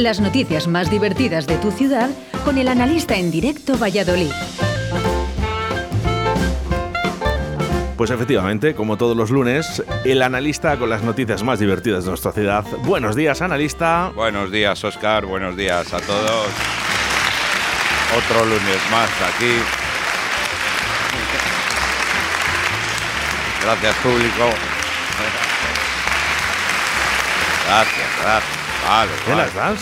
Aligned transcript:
Las 0.00 0.18
noticias 0.18 0.66
más 0.66 0.90
divertidas 0.90 1.46
de 1.46 1.58
tu 1.58 1.70
ciudad 1.70 2.08
con 2.46 2.56
el 2.56 2.68
analista 2.68 3.16
en 3.16 3.30
directo 3.30 3.76
Valladolid. 3.76 4.30
Pues 7.98 8.10
efectivamente, 8.10 8.74
como 8.74 8.96
todos 8.96 9.14
los 9.14 9.28
lunes, 9.28 9.84
el 10.06 10.22
analista 10.22 10.78
con 10.78 10.88
las 10.88 11.02
noticias 11.02 11.42
más 11.42 11.58
divertidas 11.58 12.04
de 12.04 12.12
nuestra 12.12 12.32
ciudad. 12.32 12.64
Buenos 12.84 13.14
días, 13.14 13.42
analista. 13.42 14.10
Buenos 14.14 14.50
días, 14.50 14.82
Oscar. 14.84 15.26
Buenos 15.26 15.54
días 15.54 15.92
a 15.92 16.00
todos. 16.00 16.46
Otro 18.16 18.46
lunes 18.46 18.78
más 18.90 19.10
aquí. 19.20 19.52
Gracias, 23.62 23.96
público. 23.96 24.48
Gracias, 27.66 28.08
gracias. 28.22 28.59
Vale, 28.90 29.12
¿Qué 29.24 29.30
vale. 29.30 29.44
las 29.44 29.54
das? 29.54 29.80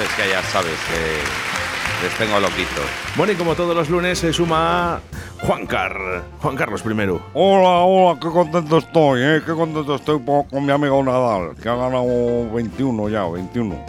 Es 0.00 0.14
que 0.14 0.30
ya 0.30 0.40
sabes 0.40 0.78
que 0.88 2.06
les 2.06 2.14
tengo 2.16 2.38
loquitos. 2.38 2.84
Bueno, 3.16 3.32
y 3.32 3.34
como 3.34 3.56
todos 3.56 3.74
los 3.74 3.90
lunes 3.90 4.20
se 4.20 4.32
suma 4.32 5.00
Juan 5.40 5.66
Car. 5.66 6.22
Juan 6.40 6.54
Carlos 6.54 6.80
primero. 6.80 7.20
Hola, 7.34 7.80
hola, 7.80 8.20
qué 8.20 8.28
contento 8.28 8.78
estoy, 8.78 9.20
¿eh? 9.20 9.42
Qué 9.44 9.52
contento 9.52 9.96
estoy 9.96 10.22
con 10.24 10.64
mi 10.64 10.70
amigo 10.70 11.02
Nadal, 11.02 11.56
que 11.60 11.68
ha 11.68 11.74
ganado 11.74 12.48
21 12.52 13.08
ya, 13.08 13.26
21. 13.26 13.84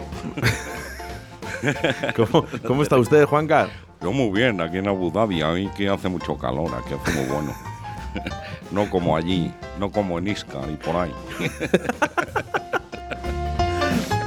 ¿Cómo, 2.16 2.44
cómo 2.66 2.82
está 2.82 2.96
usted, 2.96 3.26
Juan 3.26 3.46
Car? 3.46 3.68
Yo 4.02 4.10
muy 4.10 4.36
bien, 4.36 4.60
aquí 4.60 4.78
en 4.78 4.88
Abu 4.88 5.12
Dhabi, 5.12 5.40
ahí 5.40 5.70
que 5.76 5.88
hace 5.88 6.08
mucho 6.08 6.36
calor, 6.36 6.72
aquí 6.74 6.94
hace 7.00 7.12
muy 7.16 7.26
bueno. 7.26 7.54
No 8.70 8.90
como 8.90 9.16
allí, 9.16 9.50
no 9.78 9.90
como 9.90 10.18
en 10.18 10.28
Isca 10.28 10.58
y 10.70 10.76
por 10.76 10.94
ahí. 10.96 11.14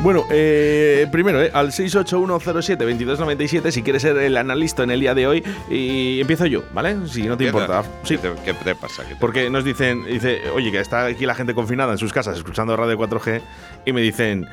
Bueno, 0.02 0.26
eh, 0.32 1.08
primero, 1.12 1.44
eh, 1.44 1.52
al 1.54 1.72
68107-2297, 1.72 3.70
si 3.70 3.84
quieres 3.84 4.02
ser 4.02 4.18
el 4.18 4.36
analista 4.36 4.81
en 4.81 4.89
el 4.89 5.00
día 5.00 5.14
de 5.14 5.28
hoy, 5.28 5.44
y 5.70 6.20
empiezo 6.20 6.48
yo, 6.48 6.64
¿vale? 6.73 7.08
Si 7.08 7.22
no 7.22 7.38
te 7.38 7.45
importa. 7.45 7.84
Sí, 8.03 8.17
¿Qué 8.17 8.30
te, 8.30 8.34
qué 8.44 8.53
te 8.56 8.73
pasa? 8.73 9.03
¿Qué 9.03 9.14
te 9.14 9.20
Porque 9.20 9.52
nos 9.52 9.64
dicen, 9.64 10.03
dice, 10.06 10.42
oye, 10.56 10.72
que 10.72 10.80
está 10.80 11.06
aquí 11.06 11.28
la 11.28 11.36
gente 11.36 11.53
confinada 11.53 11.92
en 11.92 12.00
sus 12.00 12.12
casas 12.14 12.36
escuchando 12.36 12.75
Radio 12.75 12.98
4G, 12.98 13.42
y 13.86 13.94
me 13.94 14.02
dicen, 14.02 14.48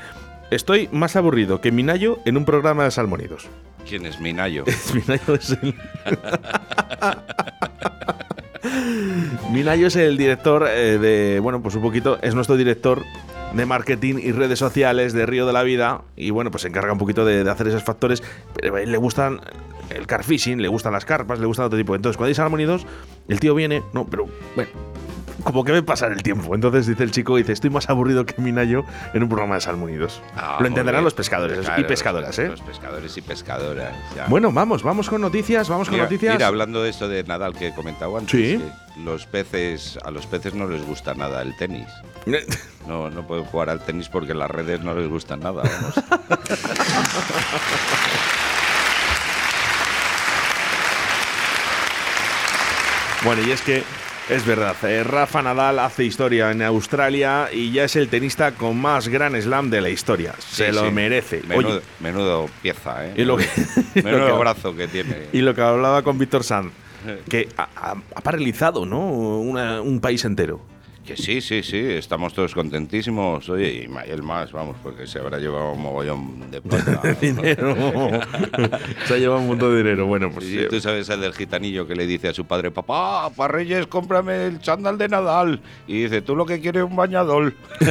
estoy 0.50 0.90
más 0.92 1.16
aburrido 1.16 1.62
que 1.62 1.72
Minayo 1.72 2.18
en 2.26 2.36
un 2.36 2.44
programa 2.44 2.84
de 2.84 2.90
Salmonidos. 2.90 3.48
¿Quién 3.88 4.04
es 4.04 4.20
Minayo? 4.20 4.64
Minayo 4.94 5.34
es 5.34 5.50
el. 5.50 5.74
Minayo 9.50 9.86
es 9.86 9.96
el 9.96 10.18
director 10.18 10.68
eh, 10.68 10.98
de. 10.98 11.40
Bueno, 11.40 11.62
pues 11.62 11.74
un 11.74 11.80
poquito. 11.80 12.18
Es 12.20 12.34
nuestro 12.34 12.58
director 12.58 13.02
de 13.54 13.66
marketing 13.66 14.16
y 14.22 14.32
redes 14.32 14.58
sociales 14.58 15.12
de 15.12 15.26
Río 15.26 15.46
de 15.46 15.52
la 15.52 15.62
Vida. 15.62 16.02
Y 16.16 16.30
bueno, 16.30 16.50
pues 16.50 16.62
se 16.62 16.68
encarga 16.68 16.92
un 16.92 16.98
poquito 16.98 17.24
de, 17.24 17.48
hacer 17.48 17.68
esos 17.68 17.82
factores. 17.82 18.22
Pero 18.54 18.76
a 18.76 18.80
él 18.80 18.92
le 18.92 18.98
gustan 18.98 19.40
el 19.90 20.06
car 20.06 20.24
fishing, 20.24 20.60
le 20.60 20.68
gustan 20.68 20.92
las 20.92 21.04
carpas, 21.04 21.38
le 21.38 21.46
gustan 21.46 21.66
otro 21.66 21.78
tipo. 21.78 21.94
Entonces, 21.94 22.16
cuando 22.16 22.28
hay 22.28 22.34
salmonidos, 22.34 22.86
el 23.28 23.40
tío 23.40 23.54
viene. 23.54 23.82
No, 23.92 24.06
pero 24.06 24.26
bueno. 24.54 24.70
Como 25.44 25.64
que 25.64 25.72
ve 25.72 25.82
pasar 25.82 26.12
el 26.12 26.22
tiempo. 26.22 26.54
Entonces 26.54 26.86
dice 26.86 27.04
el 27.04 27.10
chico, 27.10 27.36
dice, 27.36 27.52
estoy 27.52 27.70
más 27.70 27.88
aburrido 27.88 28.26
que 28.26 28.40
Minayo 28.42 28.84
en 29.14 29.22
un 29.22 29.28
programa 29.28 29.54
de 29.54 29.60
salmonidos. 29.60 30.20
Ah, 30.36 30.58
Lo 30.60 30.66
entenderán 30.66 31.04
los 31.04 31.14
pescadores 31.14 31.60
Claro, 31.60 31.80
y 31.80 31.84
pescadoras, 31.84 32.36
los, 32.36 32.38
¿eh? 32.40 32.48
Los 32.48 32.60
pescadores 32.60 33.16
y 33.16 33.22
pescadoras. 33.22 33.92
ya. 34.16 34.26
Bueno, 34.26 34.50
vamos, 34.52 34.82
vamos 34.82 35.08
con 35.08 35.20
noticias, 35.20 35.68
vamos 35.68 35.88
con 35.88 35.94
Mira, 35.94 36.04
noticias. 36.04 36.34
mira, 36.34 36.46
hablando 36.48 36.82
de 36.82 36.90
esto 36.90 37.08
de 37.08 37.22
Nadal 37.24 37.54
que 37.54 37.72
comentaba 37.72 38.18
antes, 38.18 38.32
Sí. 38.32 38.58
que 38.94 39.00
los 39.00 39.26
peces, 39.26 39.98
a 40.04 40.10
los 40.10 40.26
peces 40.26 40.54
no 40.54 40.66
les 40.66 40.84
gusta 40.84 41.14
nada 41.14 41.40
el 41.42 41.56
tenis. 41.56 41.86
No, 42.88 43.10
no 43.10 43.26
pueden 43.26 43.44
jugar 43.44 43.68
al 43.68 43.80
tenis 43.84 44.08
porque 44.08 44.32
las 44.32 44.50
redes 44.50 44.80
no 44.80 44.94
les 44.94 45.06
gustan 45.10 45.40
nada. 45.40 45.62
vamos. 45.62 45.94
Bueno, 53.24 53.42
y 53.42 53.50
es 53.50 53.60
que 53.62 53.82
es 54.28 54.44
verdad, 54.46 54.76
eh, 54.84 55.02
Rafa 55.04 55.42
Nadal 55.42 55.78
hace 55.78 56.04
historia 56.04 56.50
en 56.50 56.62
Australia 56.62 57.48
y 57.52 57.72
ya 57.72 57.84
es 57.84 57.96
el 57.96 58.08
tenista 58.08 58.52
con 58.52 58.78
más 58.80 59.08
gran 59.08 59.40
slam 59.40 59.70
de 59.70 59.80
la 59.80 59.88
historia. 59.90 60.34
Se 60.38 60.66
Sí, 60.68 60.72
lo 60.72 60.84
sí. 60.86 60.90
merece. 60.90 61.42
Menudo, 61.46 61.68
Oye, 61.76 61.80
menudo 62.00 62.50
pieza, 62.62 63.06
¿eh? 63.06 63.14
y 63.16 63.24
lo 63.24 63.36
que, 63.36 63.44
y 63.94 63.98
lo 64.02 64.02
menudo 64.02 64.26
que- 64.26 64.38
brazo 64.38 64.76
que 64.76 64.88
tiene. 64.88 65.16
y 65.32 65.40
lo 65.40 65.54
que 65.54 65.62
hablaba 65.62 66.02
con 66.02 66.18
Víctor 66.18 66.44
Sanz, 66.44 66.72
que 67.30 67.48
ha, 67.56 67.68
ha- 67.76 67.96
ha 68.14 68.20
paralizado 68.20 68.84
¿no? 68.86 68.98
Una- 69.08 69.80
un 69.80 70.00
país 70.00 70.24
entero. 70.24 70.60
Que 71.08 71.16
sí, 71.16 71.40
sí, 71.40 71.62
sí, 71.62 71.78
estamos 71.78 72.34
todos 72.34 72.52
contentísimos. 72.54 73.48
Oye, 73.48 73.84
y 73.84 73.88
Mayel 73.88 74.22
más, 74.22 74.52
vamos, 74.52 74.76
porque 74.82 75.06
se 75.06 75.18
habrá 75.18 75.38
llevado 75.38 75.72
un 75.72 75.80
mogollón 75.80 76.50
de 76.50 76.60
plata. 76.60 77.00
Dinero. 77.20 77.74
Se 79.06 79.14
ha 79.14 79.16
llevado 79.16 79.40
un 79.40 79.48
montón 79.48 79.70
de 79.72 79.78
dinero. 79.78 80.04
Bueno, 80.06 80.30
pues 80.30 80.44
Sí, 80.44 80.66
tú 80.68 80.78
sabes 80.80 81.08
el 81.08 81.22
del 81.22 81.32
gitanillo 81.32 81.86
que 81.86 81.94
le 81.94 82.06
dice 82.06 82.28
a 82.28 82.34
su 82.34 82.44
padre, 82.44 82.70
papá, 82.70 83.30
para 83.30 83.54
Reyes, 83.54 83.86
cómprame 83.86 84.46
el 84.48 84.60
chándal 84.60 84.98
de 84.98 85.08
Nadal. 85.08 85.62
Y 85.86 86.02
dice, 86.02 86.20
tú 86.20 86.36
lo 86.36 86.44
que 86.44 86.60
quieres 86.60 86.84
es 86.84 86.90
un 86.90 86.96
bañador. 86.96 87.54
¿No? 87.80 87.86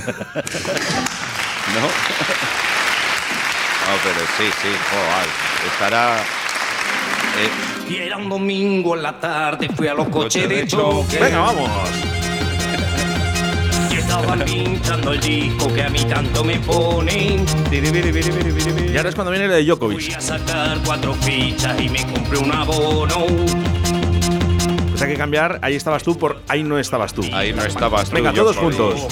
No, 3.87 3.93
pero 4.03 4.19
sí, 4.37 4.43
sí, 4.61 4.69
joder, 4.91 5.27
estará... 5.71 6.17
eh, 7.39 7.49
Y 7.89 7.95
era 7.97 8.17
un 8.17 8.29
domingo 8.29 8.95
en 8.95 9.01
la 9.03 9.19
tarde, 9.19 9.69
fui 9.75 9.87
a 9.87 9.93
los 9.95 10.07
coches 10.09 10.47
de 10.47 10.67
choque. 10.67 11.17
venga, 11.19 11.39
vamos. 11.39 11.69
Y 14.17 14.19
estaban 14.19 14.39
pinchando 14.45 15.11
el 15.13 15.19
disco 15.19 15.71
que 15.73 15.83
a 15.83 15.89
mí 15.89 15.99
tanto 16.05 16.43
me 16.43 16.57
pone. 16.59 17.37
Y 17.71 18.97
ahora 18.97 19.09
es 19.09 19.15
cuando 19.15 19.31
viene 19.31 19.47
lo 19.47 19.53
de 19.53 19.59
Fui 19.61 19.67
Djokovic. 19.67 20.15
a 20.15 20.21
sacar 20.21 20.77
cuatro 20.85 21.13
fichas 21.13 21.79
y 21.79 21.89
me 21.89 22.01
compré 22.11 22.39
un 22.39 22.51
abono. 22.51 23.25
Pues 24.89 25.01
hay 25.01 25.09
que 25.09 25.17
cambiar, 25.17 25.59
ahí 25.61 25.75
estabas 25.75 26.01
tú 26.03 26.17
por 26.17 26.41
ahí 26.47 26.63
no 26.63 26.79
estabas 26.79 27.13
tú. 27.13 27.21
ahí 27.31 27.53
no 27.53 27.63
estabas 27.63 28.09
tú. 28.09 28.15
Venga, 28.15 28.33
todos 28.33 28.57
juntos. 28.57 29.05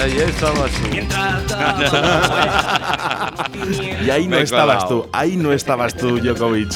Ahí 0.00 0.18
estabas 0.18 0.70
tú. 0.70 0.88
Y 4.04 4.10
ahí 4.10 4.28
no 4.28 4.38
estabas 4.38 4.88
tú, 4.88 5.08
ahí 5.12 5.36
no 5.36 5.52
estabas 5.52 5.96
tú, 5.96 6.18
Djokovic. 6.20 6.70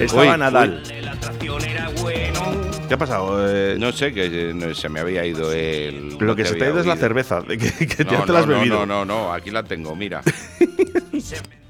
Estaba 0.00 0.32
Uy, 0.32 0.38
Nadal. 0.38 0.82
¿Qué 2.92 2.96
ha 2.96 2.98
pasado? 2.98 3.48
Eh, 3.48 3.76
No 3.78 3.90
sé, 3.90 4.12
que 4.12 4.50
eh, 4.50 4.52
no, 4.52 4.74
se 4.74 4.90
me 4.90 5.00
había 5.00 5.24
ido 5.24 5.50
el... 5.50 6.10
Lo 6.18 6.26
no 6.26 6.36
que 6.36 6.44
se 6.44 6.56
te 6.56 6.66
ha 6.66 6.68
ido 6.68 6.80
es 6.80 6.84
la 6.84 6.96
cerveza, 6.96 7.42
que, 7.42 7.56
que 7.56 8.04
No, 8.04 8.10
ya 8.10 8.20
te 8.20 8.26
no, 8.26 8.32
la 8.34 8.38
has 8.40 8.46
no, 8.46 8.58
bebido. 8.58 8.84
No, 8.84 9.06
no, 9.06 9.06
no, 9.06 9.32
aquí 9.32 9.50
la 9.50 9.62
tengo, 9.62 9.96
mira. 9.96 10.20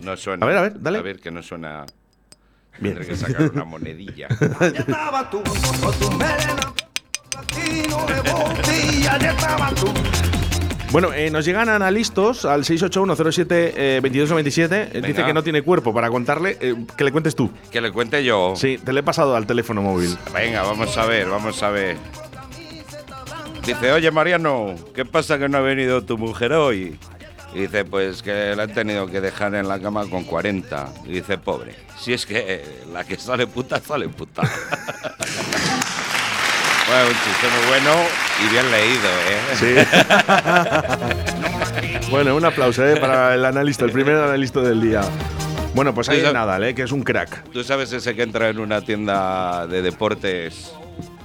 No 0.01 0.17
suena. 0.17 0.45
A 0.45 0.49
ver, 0.49 0.59
a 0.59 0.63
ver, 0.63 0.83
dale. 0.83 0.99
A 0.99 1.03
ver, 1.03 1.21
que 1.21 1.31
no 1.31 1.45
suena. 1.45 1.87
Bien. 2.81 2.97
Tendré 2.97 3.07
que 3.07 3.17
sacar 3.17 3.53
una 3.53 3.65
monedilla. 3.65 4.27
Bueno, 10.93 11.13
eh, 11.15 11.31
nos 11.31 11.45
llegan 11.47 11.71
analistas 11.71 12.45
al 12.45 12.65
681072297. 12.65 14.73
Eh, 14.73 14.89
dice 14.95 15.01
Venga. 15.01 15.27
que 15.27 15.33
no 15.35 15.43
tiene 15.43 15.63
cuerpo 15.63 15.95
para 15.95 16.11
contarle. 16.11 16.59
eh, 16.61 16.75
que 16.97 17.05
le 17.05 17.13
cuentes 17.13 17.35
tú. 17.35 17.51
Que 17.71 17.81
le 17.81 17.91
cuente 17.91 18.23
yo. 18.23 18.53
Sí, 18.57 18.79
te 18.79 18.93
le 18.93 19.01
he 19.01 19.03
pasado 19.03 19.35
al 19.35 19.47
teléfono 19.47 19.81
móvil. 19.81 20.17
Venga, 20.35 20.63
vamos 20.63 20.97
a 20.99 21.07
ver, 21.07 21.29
vamos 21.29 21.63
a 21.63 21.71
ver. 21.71 21.97
Dice, 23.65 23.93
oye 23.93 24.11
Mariano, 24.11 24.75
¿qué 24.95 25.05
pasa 25.07 25.39
que 25.39 25.49
no 25.49 25.59
ha 25.59 25.63
venido 25.63 26.03
tu 26.03 26.19
mujer 26.19 26.53
hoy? 26.53 26.99
Y 27.55 27.61
dice, 27.61 27.85
pues 27.85 28.23
que 28.23 28.55
la 28.57 28.65
han 28.65 28.75
tenido 28.75 29.07
que 29.07 29.21
dejar 29.21 29.55
en 29.55 29.69
la 29.69 29.79
cama 29.79 30.05
con 30.11 30.25
40. 30.25 30.93
Y 31.07 31.13
dice, 31.13 31.39
pobre, 31.39 31.75
si 31.99 32.13
es 32.13 32.27
que 32.27 32.65
la 32.93 33.05
que 33.05 33.17
sale 33.17 33.47
puta, 33.47 33.81
sale 33.81 34.09
puta. 34.09 34.43
bueno, 36.93 37.09
un 37.09 37.15
chiste 37.15 37.49
muy 37.49 37.65
bueno 37.69 37.91
y 38.45 38.49
bien 38.51 38.71
leído, 38.71 39.09
¿eh? 39.31 39.41
Sí. 39.59 39.73
bueno, 42.11 42.37
un 42.37 42.45
aplauso 42.45 42.87
eh, 42.87 43.01
para 43.01 43.35
el 43.35 43.43
analista, 43.45 43.85
el 43.87 43.93
primer 43.93 44.17
analista 44.17 44.61
del 44.61 44.81
día. 44.81 45.03
Bueno, 45.75 45.95
pues 45.95 46.09
ahí 46.11 46.19
Oiga. 46.19 46.35
nada, 46.35 46.69
eh, 46.69 46.75
que 46.75 46.83
es 46.83 46.93
un 46.93 47.03
crack. 47.03 47.49
Tú 47.51 47.65
sabes 47.65 47.91
ese 47.93 48.15
que 48.15 48.23
entra 48.23 48.51
en 48.51 48.59
una 48.59 48.83
tienda 48.83 49.67
de 49.67 49.81
deportes 49.81 50.75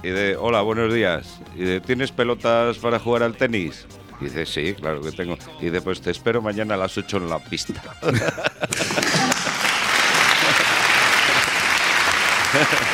y 0.02 0.08
de, 0.08 0.36
hola, 0.36 0.62
buenos 0.62 0.94
días. 0.94 1.38
Y 1.54 1.64
de, 1.64 1.80
¿tienes 1.80 2.12
pelotas 2.12 2.78
para 2.78 2.98
jugar 2.98 3.22
al 3.22 3.36
tenis? 3.36 3.86
Y 4.22 4.24
dice, 4.24 4.46
sí, 4.46 4.74
claro 4.74 5.02
que 5.02 5.12
tengo. 5.12 5.36
Y 5.60 5.66
dice, 5.66 5.82
pues 5.82 6.00
te 6.00 6.10
espero 6.10 6.40
mañana 6.40 6.72
a 6.74 6.78
las 6.78 6.96
8 6.96 7.18
en 7.18 7.28
la 7.28 7.38
pista. 7.40 7.74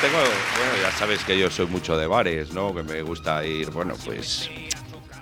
tengo, 0.00 0.16
bueno, 0.18 0.72
ya 0.82 0.90
sabes 0.92 1.24
que 1.24 1.38
yo 1.38 1.50
soy 1.50 1.66
mucho 1.66 1.96
de 1.96 2.06
bares, 2.06 2.52
¿no? 2.52 2.74
Que 2.74 2.82
me 2.82 3.02
gusta 3.02 3.44
ir, 3.44 3.70
bueno, 3.70 3.94
pues 4.04 4.50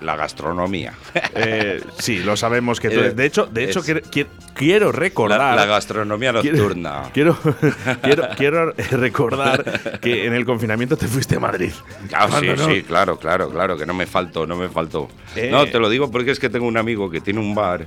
La 0.00 0.14
gastronomía. 0.14 0.92
Eh, 1.34 1.80
sí, 1.98 2.18
lo 2.18 2.36
sabemos 2.36 2.80
que 2.80 2.90
tú 2.90 2.96
Eh, 2.96 3.00
eres. 3.00 3.16
De 3.16 3.24
hecho, 3.24 3.46
de 3.46 3.64
hecho 3.64 3.78
es- 3.78 3.84
quiero, 3.86 4.00
quiero- 4.10 4.28
quiero 4.54 4.92
La, 4.92 4.98
recordar. 4.98 5.56
la 5.56 5.64
gastronomía 5.64 6.32
nocturna. 6.32 7.04
Quiero, 7.14 7.34
quiero, 8.02 8.28
quiero 8.36 8.72
recordar 8.90 9.98
que 10.00 10.26
en 10.26 10.34
el 10.34 10.44
confinamiento 10.44 10.98
te 10.98 11.06
fuiste 11.08 11.36
a 11.36 11.40
Madrid. 11.40 11.72
Ah, 12.12 12.26
sí, 12.26 12.46
¿Cuándo 12.46 12.56
no? 12.56 12.74
sí, 12.74 12.82
claro, 12.82 13.18
claro, 13.18 13.48
claro, 13.48 13.78
que 13.78 13.86
no 13.86 13.94
me 13.94 14.04
faltó, 14.06 14.46
no 14.46 14.56
me 14.56 14.68
faltó. 14.68 15.08
Eh. 15.34 15.48
No, 15.50 15.64
te 15.66 15.78
lo 15.78 15.88
digo 15.88 16.10
porque 16.10 16.30
es 16.30 16.38
que 16.38 16.50
tengo 16.50 16.66
un 16.66 16.76
amigo 16.76 17.08
que 17.10 17.22
tiene 17.22 17.40
un 17.40 17.54
bar 17.54 17.86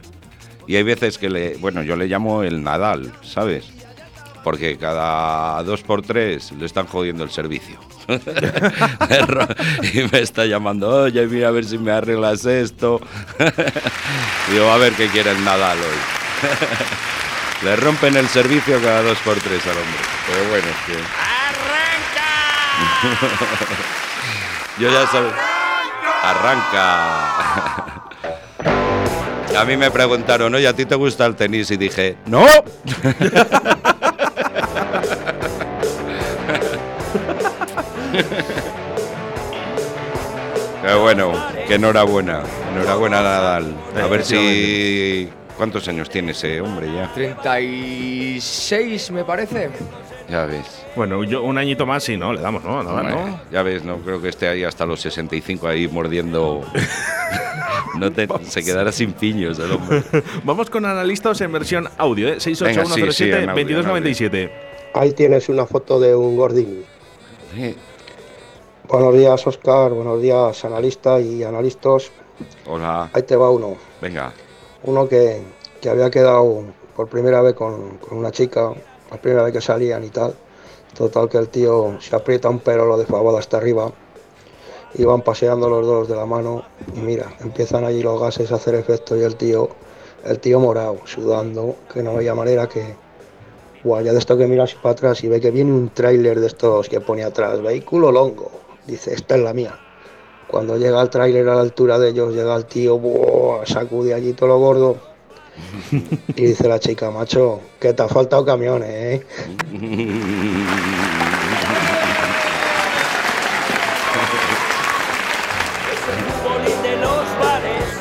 y 0.65 0.75
hay 0.77 0.83
veces 0.83 1.19
que 1.19 1.29
le, 1.29 1.57
bueno, 1.57 1.83
yo 1.83 1.95
le 1.95 2.07
llamo 2.07 2.41
el 2.41 2.63
Nadal, 2.63 3.11
¿sabes? 3.21 3.71
Porque 4.43 4.77
cada 4.77 5.61
dos 5.63 5.81
por 5.83 6.01
tres 6.01 6.51
le 6.53 6.65
están 6.65 6.87
jodiendo 6.87 7.23
el 7.23 7.29
servicio. 7.29 7.79
y 9.93 10.03
me 10.11 10.19
está 10.19 10.45
llamando, 10.45 11.03
oye, 11.03 11.27
mira 11.27 11.49
a 11.49 11.51
ver 11.51 11.65
si 11.65 11.77
me 11.77 11.91
arreglas 11.91 12.45
esto. 12.45 13.01
Digo, 14.51 14.69
a 14.71 14.77
ver 14.77 14.93
qué 14.93 15.07
quiere 15.07 15.31
el 15.31 15.43
Nadal 15.43 15.77
hoy. 15.77 15.97
le 17.65 17.75
rompen 17.75 18.15
el 18.15 18.27
servicio 18.29 18.81
cada 18.81 19.03
dos 19.03 19.17
por 19.19 19.37
tres 19.39 19.61
al 19.65 19.77
hombre. 19.77 19.99
Pero 20.27 20.49
bueno, 20.49 20.67
es 20.67 20.77
que... 20.85 20.93
Yo 24.81 24.89
ya 24.89 25.07
sabes. 25.07 25.33
Arranca. 26.23 27.99
A 29.57 29.65
mí 29.65 29.75
me 29.75 29.91
preguntaron, 29.91 30.53
oye, 30.55 30.67
¿a 30.67 30.73
ti 30.73 30.85
te 30.85 30.95
gusta 30.95 31.25
el 31.25 31.35
tenis? 31.35 31.71
Y 31.71 31.77
dije, 31.77 32.17
¡No! 32.25 32.45
Que 41.69 41.75
enhorabuena. 41.75 42.43
Enhorabuena, 42.75 43.21
Nadal. 43.21 43.75
A 43.95 44.07
ver 44.07 44.25
si. 44.25 45.29
¿Cuántos 45.55 45.87
años 45.87 46.09
tiene 46.09 46.31
ese 46.31 46.59
hombre 46.61 46.87
ya? 46.91 47.11
36 47.13 49.11
me 49.11 49.23
parece. 49.23 49.69
Ya 50.29 50.45
ves. 50.45 50.85
Bueno, 50.95 51.23
yo 51.23 51.43
un 51.43 51.57
añito 51.57 51.85
más 51.85 52.03
sí, 52.03 52.17
¿no? 52.17 52.33
Le 52.33 52.41
damos, 52.41 52.63
¿no? 52.63 52.81
Nada, 52.81 52.99
Hombre, 53.01 53.13
¿no? 53.13 53.39
Ya 53.51 53.61
ves, 53.61 53.83
no 53.83 53.97
creo 53.97 54.19
que 54.21 54.29
esté 54.29 54.47
ahí 54.47 54.63
hasta 54.63 54.85
los 54.85 54.99
65 55.01 55.67
ahí 55.67 55.87
mordiendo. 55.87 56.63
no 57.99 58.11
te- 58.11 58.27
se 58.45 58.63
quedará 58.63 58.91
sin 58.91 59.11
piños 59.13 59.59
el 59.59 59.71
hombre. 59.73 60.01
Vamos 60.43 60.69
con 60.69 60.85
analistas 60.85 61.39
en 61.41 61.51
versión 61.51 61.87
audio, 61.97 62.29
¿eh? 62.29 62.37
Venga, 62.43 62.85
sí, 62.85 63.11
sí, 63.11 63.29
en 63.31 63.49
audio, 63.49 63.83
68107-2297. 63.83 64.51
Ahí 64.95 65.11
tienes 65.13 65.49
una 65.49 65.65
foto 65.67 65.99
de 65.99 66.15
un 66.15 66.35
gordín. 66.35 66.83
Sí. 67.55 67.75
Buenos 68.89 69.13
días, 69.13 69.45
Oscar. 69.45 69.91
Buenos 69.91 70.19
días, 70.19 70.65
analistas 70.65 71.21
y 71.21 71.43
analistas. 71.43 72.09
Hola, 72.65 73.07
Ahí 73.13 73.21
te 73.21 73.35
va 73.35 73.51
uno. 73.51 73.75
venga. 74.01 74.33
Uno 74.83 75.07
que, 75.07 75.43
que 75.79 75.89
había 75.91 76.09
quedado 76.09 76.63
por 76.95 77.07
primera 77.07 77.39
vez 77.43 77.53
con, 77.53 77.97
con 77.97 78.17
una 78.17 78.31
chica, 78.31 78.73
la 79.11 79.17
primera 79.21 79.43
vez 79.43 79.53
que 79.53 79.61
salían 79.61 80.03
y 80.03 80.09
tal. 80.09 80.33
Total 80.97 81.29
que 81.29 81.37
el 81.37 81.49
tío 81.49 81.97
se 81.99 82.15
aprieta 82.15 82.49
un 82.49 82.57
pelo 82.61 82.85
lo 82.85 82.97
de 82.97 83.37
hasta 83.37 83.57
arriba. 83.57 83.91
Y 84.95 85.03
van 85.03 85.21
paseando 85.21 85.69
los 85.69 85.85
dos 85.85 86.07
de 86.07 86.15
la 86.15 86.25
mano. 86.25 86.63
Y 86.95 86.99
mira, 86.99 87.31
empiezan 87.41 87.85
allí 87.85 88.01
los 88.01 88.19
gases 88.19 88.51
a 88.51 88.55
hacer 88.55 88.73
efecto 88.73 89.15
y 89.15 89.21
el 89.21 89.35
tío, 89.35 89.69
el 90.25 90.39
tío 90.39 90.59
morado, 90.59 90.97
sudando, 91.05 91.75
que 91.93 92.01
no 92.01 92.13
había 92.13 92.33
manera 92.33 92.67
que, 92.67 92.95
Buah, 93.83 94.01
ya 94.01 94.13
de 94.13 94.17
esto 94.17 94.35
que 94.35 94.47
mira 94.47 94.63
así 94.63 94.77
para 94.81 94.93
atrás 94.93 95.23
y 95.23 95.27
ve 95.27 95.39
que 95.39 95.51
viene 95.51 95.71
un 95.71 95.89
tráiler 95.89 96.39
de 96.39 96.47
estos 96.47 96.89
que 96.89 96.99
pone 97.01 97.23
atrás, 97.23 97.61
vehículo 97.61 98.11
longo. 98.11 98.49
Dice, 98.89 99.13
esta 99.13 99.35
es 99.35 99.41
la 99.41 99.53
mía. 99.53 99.77
Cuando 100.47 100.75
llega 100.77 100.99
el 101.01 101.09
tráiler 101.09 101.47
a 101.47 101.55
la 101.55 101.61
altura 101.61 101.99
de 101.99 102.09
ellos, 102.09 102.33
llega 102.33 102.55
el 102.55 102.65
tío, 102.65 102.97
buah, 102.97 103.65
sacude 103.65 104.15
allí 104.15 104.33
todo 104.33 104.49
lo 104.49 104.57
gordo. 104.57 104.97
Y 106.35 106.45
dice 106.45 106.67
la 106.67 106.79
chica, 106.79 107.11
macho, 107.11 107.61
que 107.79 107.93
te 107.93 108.01
ha 108.01 108.07
faltado 108.07 108.43
camiones, 108.43 108.89
¿eh? 108.89 109.25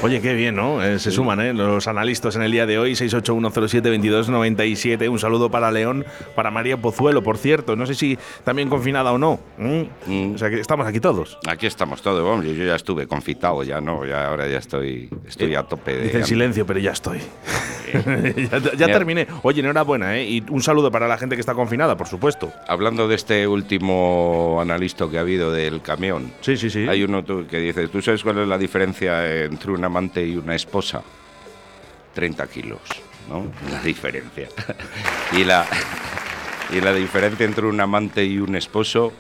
Oye, 0.00 0.20
qué 0.20 0.32
bien, 0.34 0.54
¿no? 0.54 0.80
Eh, 0.80 1.00
se 1.00 1.10
suman 1.10 1.40
¿eh? 1.40 1.52
los 1.52 1.88
analistas 1.88 2.36
en 2.36 2.42
el 2.42 2.52
día 2.52 2.66
de 2.66 2.78
hoy, 2.78 2.92
681072297. 2.92 5.08
Un 5.10 5.18
saludo 5.18 5.50
para 5.50 5.72
León, 5.72 6.04
para 6.36 6.52
María 6.52 6.76
Pozuelo, 6.76 7.24
por 7.24 7.36
cierto. 7.36 7.74
No 7.74 7.84
sé 7.84 7.96
si 7.96 8.16
también 8.44 8.68
confinada 8.68 9.10
o 9.10 9.18
no. 9.18 9.40
¿Mm? 9.58 9.82
Mm. 10.06 10.34
O 10.36 10.38
sea 10.38 10.50
que 10.50 10.60
estamos 10.60 10.86
aquí 10.86 11.00
todos. 11.00 11.36
Aquí 11.48 11.66
estamos 11.66 12.00
todos, 12.00 12.22
hombre. 12.24 12.54
Yo 12.54 12.64
ya 12.64 12.76
estuve 12.76 13.08
confitado, 13.08 13.64
ya 13.64 13.80
no, 13.80 14.06
ya 14.06 14.28
ahora 14.28 14.46
ya 14.46 14.58
estoy, 14.58 15.10
estoy 15.26 15.56
a 15.56 15.64
tope 15.64 15.96
de. 15.96 16.02
Dice 16.04 16.18
en 16.18 16.26
silencio, 16.26 16.64
pero 16.64 16.78
ya 16.78 16.92
estoy. 16.92 17.18
ya 17.92 18.58
ya 18.76 18.86
terminé. 18.86 19.26
Oye, 19.42 19.62
enhorabuena, 19.62 20.16
¿eh? 20.16 20.28
Y 20.28 20.44
un 20.48 20.62
saludo 20.62 20.92
para 20.92 21.08
la 21.08 21.18
gente 21.18 21.34
que 21.34 21.40
está 21.40 21.54
confinada, 21.54 21.96
por 21.96 22.06
supuesto. 22.06 22.52
Hablando 22.68 23.08
de 23.08 23.16
este 23.16 23.48
último 23.48 24.58
analista 24.60 25.08
que 25.10 25.18
ha 25.18 25.22
habido 25.22 25.50
del 25.50 25.82
camión, 25.82 26.30
Sí, 26.40 26.56
sí, 26.56 26.70
sí. 26.70 26.86
hay 26.88 27.02
uno 27.02 27.24
tú- 27.24 27.48
que 27.48 27.58
dice, 27.58 27.88
¿tú 27.88 28.00
sabes 28.00 28.22
cuál 28.22 28.38
es 28.38 28.46
la 28.46 28.58
diferencia 28.58 29.42
entre 29.44 29.72
un 29.72 29.88
amante 29.88 30.25
y 30.25 30.37
una 30.37 30.55
esposa? 30.55 31.02
30 32.14 32.46
kilos, 32.49 32.81
¿no? 33.29 33.44
La 33.70 33.81
diferencia. 33.81 34.49
y, 35.32 35.44
la, 35.44 35.67
y 36.70 36.81
la 36.81 36.93
diferencia 36.93 37.44
entre 37.44 37.67
un 37.67 37.81
amante 37.81 38.25
y 38.25 38.38
un 38.38 38.55
esposo, 38.56 39.12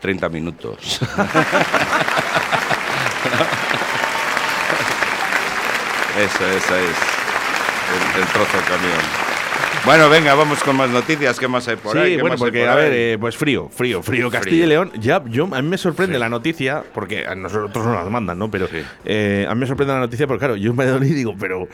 30 0.00 0.28
minutos. 0.28 1.00
Eso, 6.16 6.46
eso 6.46 6.76
es. 6.76 6.96
El, 7.92 8.22
el 8.22 8.28
trozo 8.28 8.58
camión. 8.66 9.25
Bueno, 9.86 10.10
venga, 10.10 10.34
vamos 10.34 10.60
con 10.64 10.76
más 10.76 10.90
noticias. 10.90 11.38
¿Qué 11.38 11.46
más 11.46 11.68
hay 11.68 11.76
por 11.76 11.92
sí, 11.92 11.98
ahí? 11.98 12.16
¿Qué 12.16 12.20
bueno, 12.20 12.34
porque, 12.36 12.58
por 12.62 12.68
a 12.70 12.74
ver, 12.74 12.92
eh, 12.92 13.18
pues 13.20 13.36
frío, 13.36 13.68
frío, 13.68 14.02
frío. 14.02 14.28
Castilla 14.32 14.64
y 14.64 14.66
León, 14.68 14.90
ya, 14.98 15.22
yo, 15.26 15.48
a 15.52 15.62
mí 15.62 15.68
me 15.68 15.78
sorprende 15.78 16.18
la 16.18 16.28
noticia, 16.28 16.82
porque 16.92 17.24
a 17.24 17.36
nosotros 17.36 17.86
nos 17.86 17.94
las 17.94 18.10
mandan, 18.10 18.36
¿no? 18.36 18.50
Pero 18.50 18.66
Sí. 18.66 18.78
eh, 19.04 19.46
a 19.48 19.54
mí 19.54 19.60
me 19.60 19.66
sorprende 19.68 19.94
la 19.94 20.00
noticia, 20.00 20.26
porque 20.26 20.40
claro, 20.40 20.56
yo 20.56 20.74
me 20.74 20.86
doy 20.86 21.06
y 21.06 21.12
digo, 21.14 21.36
pero. 21.38 21.68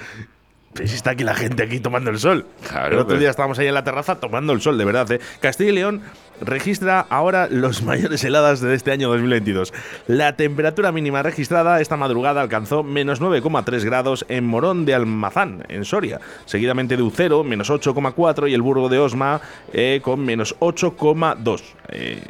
Si 0.75 0.95
está 0.95 1.11
aquí 1.11 1.25
la 1.25 1.35
gente 1.35 1.63
aquí 1.63 1.81
tomando 1.81 2.11
el 2.11 2.19
sol. 2.19 2.47
Claro, 2.69 2.89
el 2.89 2.95
otro 2.95 3.09
pero- 3.09 3.21
día 3.21 3.31
estábamos 3.31 3.59
ahí 3.59 3.67
en 3.67 3.75
la 3.75 3.85
terraza 3.85 4.17
tomando 4.17 4.53
el 4.53 4.61
sol, 4.61 4.79
de 4.79 4.85
verdad. 4.85 5.11
¿eh? 5.13 5.21
Castilla 5.41 5.71
y 5.71 5.75
León 5.75 6.03
registra 6.41 7.01
ahora 7.09 7.47
los 7.51 7.83
mayores 7.85 8.25
heladas 8.25 8.61
de 8.61 8.75
este 8.75 8.91
año 8.91 9.09
2022. 9.11 9.73
La 10.07 10.35
temperatura 10.37 10.91
mínima 10.91 11.23
registrada 11.23 11.81
esta 11.81 11.97
madrugada 11.97 12.41
alcanzó 12.41 12.83
menos 12.83 13.21
9,3 13.21 13.85
grados 13.85 14.25
en 14.29 14.45
Morón 14.47 14.85
de 14.87 14.95
Almazán, 14.95 15.65
en 15.69 15.85
Soria, 15.85 16.21
seguidamente 16.47 16.97
de 16.97 17.03
Ucero, 17.03 17.45
menos 17.45 17.71
8,4 17.71 18.51
y 18.51 18.55
el 18.55 18.63
Burgo 18.63 18.89
de 18.89 18.99
Osma 18.99 19.41
eh, 19.73 20.01
con 20.03 20.21
menos 20.25 20.57
8,2. 20.59 21.63
Eh, 21.91 22.23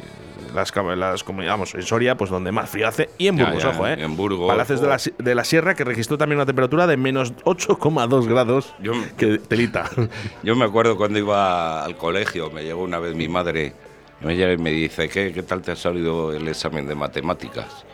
las, 0.53 0.73
las 0.75 1.25
comu- 1.25 1.45
vamos, 1.47 1.73
en 1.75 1.81
Soria, 1.83 2.15
pues 2.15 2.29
donde 2.29 2.51
más 2.51 2.69
frío 2.69 2.87
hace, 2.87 3.09
y 3.17 3.27
en 3.27 3.37
Burgos, 3.37 3.63
ya, 3.63 3.69
ojo, 3.69 3.87
¿eh? 3.87 3.95
en 3.97 4.15
Burgos, 4.15 4.47
Palacios 4.47 4.81
de 4.81 4.87
la, 4.87 4.97
de 5.17 5.35
la 5.35 5.43
Sierra, 5.43 5.75
que 5.75 5.83
registró 5.83 6.17
también 6.17 6.37
una 6.37 6.45
temperatura 6.45 6.87
de 6.87 6.97
menos 6.97 7.33
8,2 7.43 8.27
grados. 8.27 8.73
Yo- 8.81 8.93
que 9.17 9.37
telita. 9.39 9.89
Yo 10.43 10.55
me 10.55 10.65
acuerdo 10.65 10.95
cuando 10.97 11.19
iba 11.19 11.83
al 11.83 11.97
colegio, 11.97 12.49
me 12.51 12.63
llegó 12.63 12.83
una 12.83 12.99
vez 12.99 13.15
mi 13.15 13.27
madre, 13.27 13.73
y 14.21 14.25
me 14.25 14.35
llega 14.35 14.53
y 14.53 14.57
me 14.57 14.71
dice, 14.71 15.09
¿qué, 15.09 15.33
qué 15.33 15.43
tal 15.43 15.61
te 15.61 15.71
ha 15.71 15.75
salido 15.75 16.33
el 16.33 16.47
examen 16.47 16.87
de 16.87 16.95
matemáticas? 16.95 17.85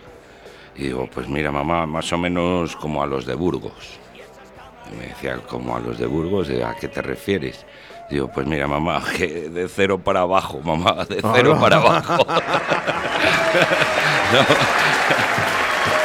Y 0.76 0.84
digo, 0.84 1.10
pues 1.14 1.28
mira 1.28 1.52
mamá, 1.52 1.86
más 1.86 2.12
o 2.14 2.18
menos 2.18 2.76
como 2.76 3.02
a 3.04 3.08
los 3.08 3.26
de 3.26 3.36
Burgos. 3.36 4.00
Y 4.92 4.96
me 4.96 5.08
decía, 5.08 5.38
¿como 5.48 5.76
a 5.76 5.80
los 5.80 5.98
de 5.98 6.06
Burgos? 6.06 6.50
¿A 6.50 6.76
qué 6.76 6.88
te 6.88 7.02
refieres? 7.02 7.66
Digo, 8.10 8.28
pues 8.28 8.48
mira 8.48 8.68
mamá, 8.68 9.04
que 9.18 9.50
de 9.50 9.68
cero 9.68 10.00
para 10.00 10.22
abajo, 10.22 10.60
mamá, 10.62 11.06
de 11.06 11.22
cero 11.34 11.58
para 11.60 11.78
abajo. 11.78 12.26
No. 14.32 14.46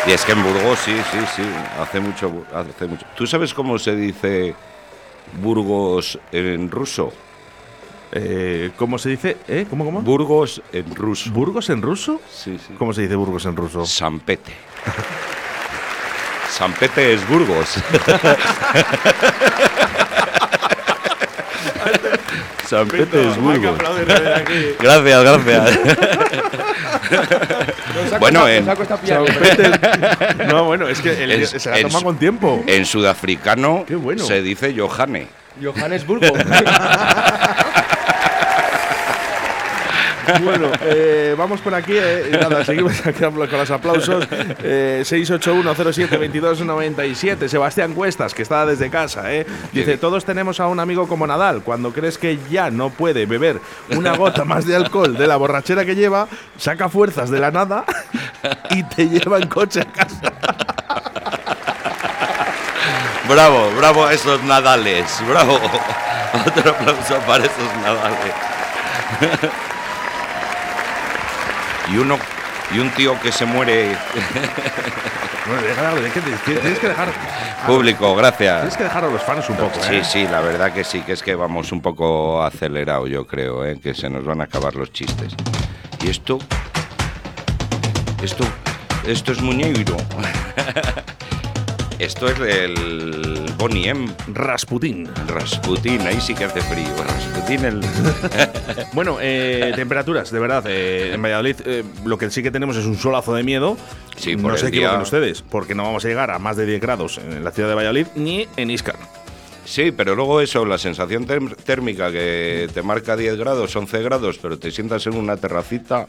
Y 0.06 0.12
es 0.12 0.24
que 0.24 0.32
en 0.32 0.42
Burgos, 0.42 0.78
sí, 0.78 0.96
sí, 1.12 1.18
sí, 1.36 1.42
hace 1.78 2.00
mucho, 2.00 2.44
hace 2.54 2.86
mucho. 2.86 3.04
¿Tú 3.14 3.26
sabes 3.26 3.52
cómo 3.52 3.78
se 3.78 3.94
dice 3.94 4.54
Burgos 5.42 6.18
en 6.32 6.70
ruso? 6.70 7.12
Eh, 8.12 8.70
¿Cómo 8.76 8.96
se 8.98 9.10
dice? 9.10 9.36
¿Eh? 9.48 9.66
¿Cómo, 9.68 9.84
cómo? 9.84 10.00
Burgos 10.00 10.62
en 10.72 10.94
ruso. 10.94 11.30
¿Burgos 11.32 11.68
en 11.68 11.82
ruso? 11.82 12.20
Sí, 12.30 12.58
sí. 12.58 12.74
¿Cómo 12.78 12.92
se 12.92 13.02
dice 13.02 13.14
Burgos 13.14 13.44
en 13.44 13.56
ruso? 13.56 13.84
Sampete. 13.84 14.52
Sampete 16.58 17.12
es 17.14 17.26
Burgos. 17.28 17.78
Es 22.64 23.36
Burgos. 23.36 23.78
Gracias, 24.80 25.22
gracias. 25.22 25.78
bueno, 28.18 28.48
en, 28.48 28.66
No, 30.48 30.64
bueno, 30.64 30.88
es 30.88 31.00
que 31.00 31.22
el- 31.22 31.30
En- 31.32 31.46
se 31.46 31.70
la 31.70 31.78
en 31.78 31.88
toma 31.88 32.02
con 32.02 32.16
tiempo. 32.18 32.64
en 32.66 32.84
sudafricano 32.86 33.84
bueno. 33.88 34.24
se 34.24 34.42
dice 34.42 34.74
Johanne. 34.76 35.28
Johannesburgo. 35.62 36.26
Bueno, 40.44 40.70
eh, 40.82 41.34
vamos 41.36 41.60
por 41.60 41.74
aquí. 41.74 41.92
eh, 41.94 42.38
nada, 42.40 42.64
seguimos 42.64 43.04
aquí 43.06 43.22
con 43.22 43.38
los 43.38 43.70
aplausos. 43.70 44.26
Eh, 44.62 45.02
681072297. 45.04 47.48
Sebastián 47.48 47.94
Cuestas, 47.94 48.34
que 48.34 48.42
está 48.42 48.66
desde 48.66 48.90
casa, 48.90 49.32
¿eh? 49.32 49.46
dice: 49.72 49.96
Todos 49.96 50.24
tenemos 50.24 50.60
a 50.60 50.68
un 50.68 50.80
amigo 50.80 51.08
como 51.08 51.26
Nadal. 51.26 51.62
Cuando 51.62 51.92
crees 51.92 52.18
que 52.18 52.38
ya 52.50 52.70
no 52.70 52.90
puede 52.90 53.26
beber 53.26 53.60
una 53.96 54.16
gota 54.16 54.44
más 54.44 54.66
de 54.66 54.76
alcohol 54.76 55.16
de 55.16 55.26
la 55.26 55.36
borrachera 55.36 55.84
que 55.84 55.94
lleva, 55.94 56.28
saca 56.58 56.88
fuerzas 56.88 57.30
de 57.30 57.40
la 57.40 57.50
nada 57.50 57.84
y 58.70 58.82
te 58.84 59.08
lleva 59.08 59.38
en 59.38 59.48
coche 59.48 59.80
a 59.80 59.84
casa. 59.84 60.32
Bravo, 63.28 63.70
bravo 63.76 64.04
a 64.04 64.12
esos 64.12 64.42
nadales, 64.44 65.06
bravo. 65.26 65.58
Otro 66.46 66.70
aplauso 66.72 67.16
para 67.26 67.44
esos 67.44 67.76
nadales. 67.82 68.34
Y 71.92 71.96
uno 71.96 72.18
y 72.74 72.78
un 72.78 72.90
tío 72.90 73.20
que 73.20 73.30
se 73.30 73.44
muere 73.44 73.94
tienes 76.44 76.78
que 76.78 76.88
dejar. 76.88 77.08
público, 77.66 78.14
gracias. 78.16 78.60
Tienes 78.60 78.76
que 78.76 78.84
dejar 78.84 79.04
a 79.04 79.08
los 79.08 79.22
fans 79.22 79.48
un 79.50 79.56
poco, 79.56 79.78
Sí, 79.82 79.96
¿eh? 79.96 80.04
sí, 80.04 80.26
la 80.26 80.40
verdad 80.40 80.72
que 80.72 80.84
sí, 80.84 81.00
que 81.02 81.12
es 81.12 81.22
que 81.22 81.34
vamos 81.34 81.72
un 81.72 81.82
poco 81.82 82.42
acelerados, 82.42 83.10
yo 83.10 83.26
creo, 83.26 83.64
¿eh? 83.64 83.78
que 83.82 83.94
se 83.94 84.08
nos 84.08 84.24
van 84.24 84.40
a 84.40 84.44
acabar 84.44 84.74
los 84.74 84.92
chistes. 84.92 85.34
Y 86.02 86.08
esto, 86.08 86.38
esto, 88.22 88.44
esto 89.06 89.32
es 89.32 89.42
Muñeiro. 89.42 89.96
esto 91.98 92.28
es 92.28 92.40
el 92.40 93.43
Bonnie 93.58 93.88
M. 93.88 94.08
Rasputín. 94.32 95.08
Rasputín, 95.28 96.00
ahí 96.02 96.20
sí 96.20 96.34
que 96.34 96.44
hace 96.44 96.60
frío. 96.60 96.88
Rasputín, 97.06 97.64
el. 97.64 97.80
Bueno, 98.92 99.18
eh, 99.20 99.72
temperaturas, 99.74 100.30
de 100.30 100.38
verdad. 100.38 100.64
eh, 100.68 101.12
en 101.14 101.22
Valladolid 101.22 101.56
eh, 101.64 101.84
lo 102.04 102.18
que 102.18 102.30
sí 102.30 102.42
que 102.42 102.50
tenemos 102.50 102.76
es 102.76 102.84
un 102.86 102.96
solazo 102.96 103.34
de 103.34 103.42
miedo. 103.42 103.76
Sí, 104.16 104.36
por 104.36 104.52
no 104.52 104.58
se 104.58 104.66
el 104.66 104.72
día- 104.72 104.80
equivoquen 104.82 105.02
ustedes, 105.02 105.42
porque 105.42 105.74
no 105.74 105.82
vamos 105.84 106.04
a 106.04 106.08
llegar 106.08 106.30
a 106.30 106.38
más 106.38 106.56
de 106.56 106.66
10 106.66 106.80
grados 106.80 107.18
en 107.18 107.42
la 107.42 107.50
ciudad 107.50 107.68
de 107.70 107.74
Valladolid 107.74 108.06
ni 108.14 108.46
en 108.56 108.70
Iscar. 108.70 108.96
Sí, 109.64 109.90
pero 109.92 110.14
luego 110.14 110.40
eso, 110.40 110.64
la 110.66 110.78
sensación 110.78 111.26
térmica 111.64 112.12
que 112.12 112.68
te 112.72 112.82
marca 112.82 113.16
10 113.16 113.36
grados, 113.36 113.74
11 113.74 114.02
grados, 114.02 114.38
pero 114.40 114.58
te 114.58 114.70
sientas 114.70 115.06
en 115.06 115.16
una 115.16 115.36
terracita 115.38 116.06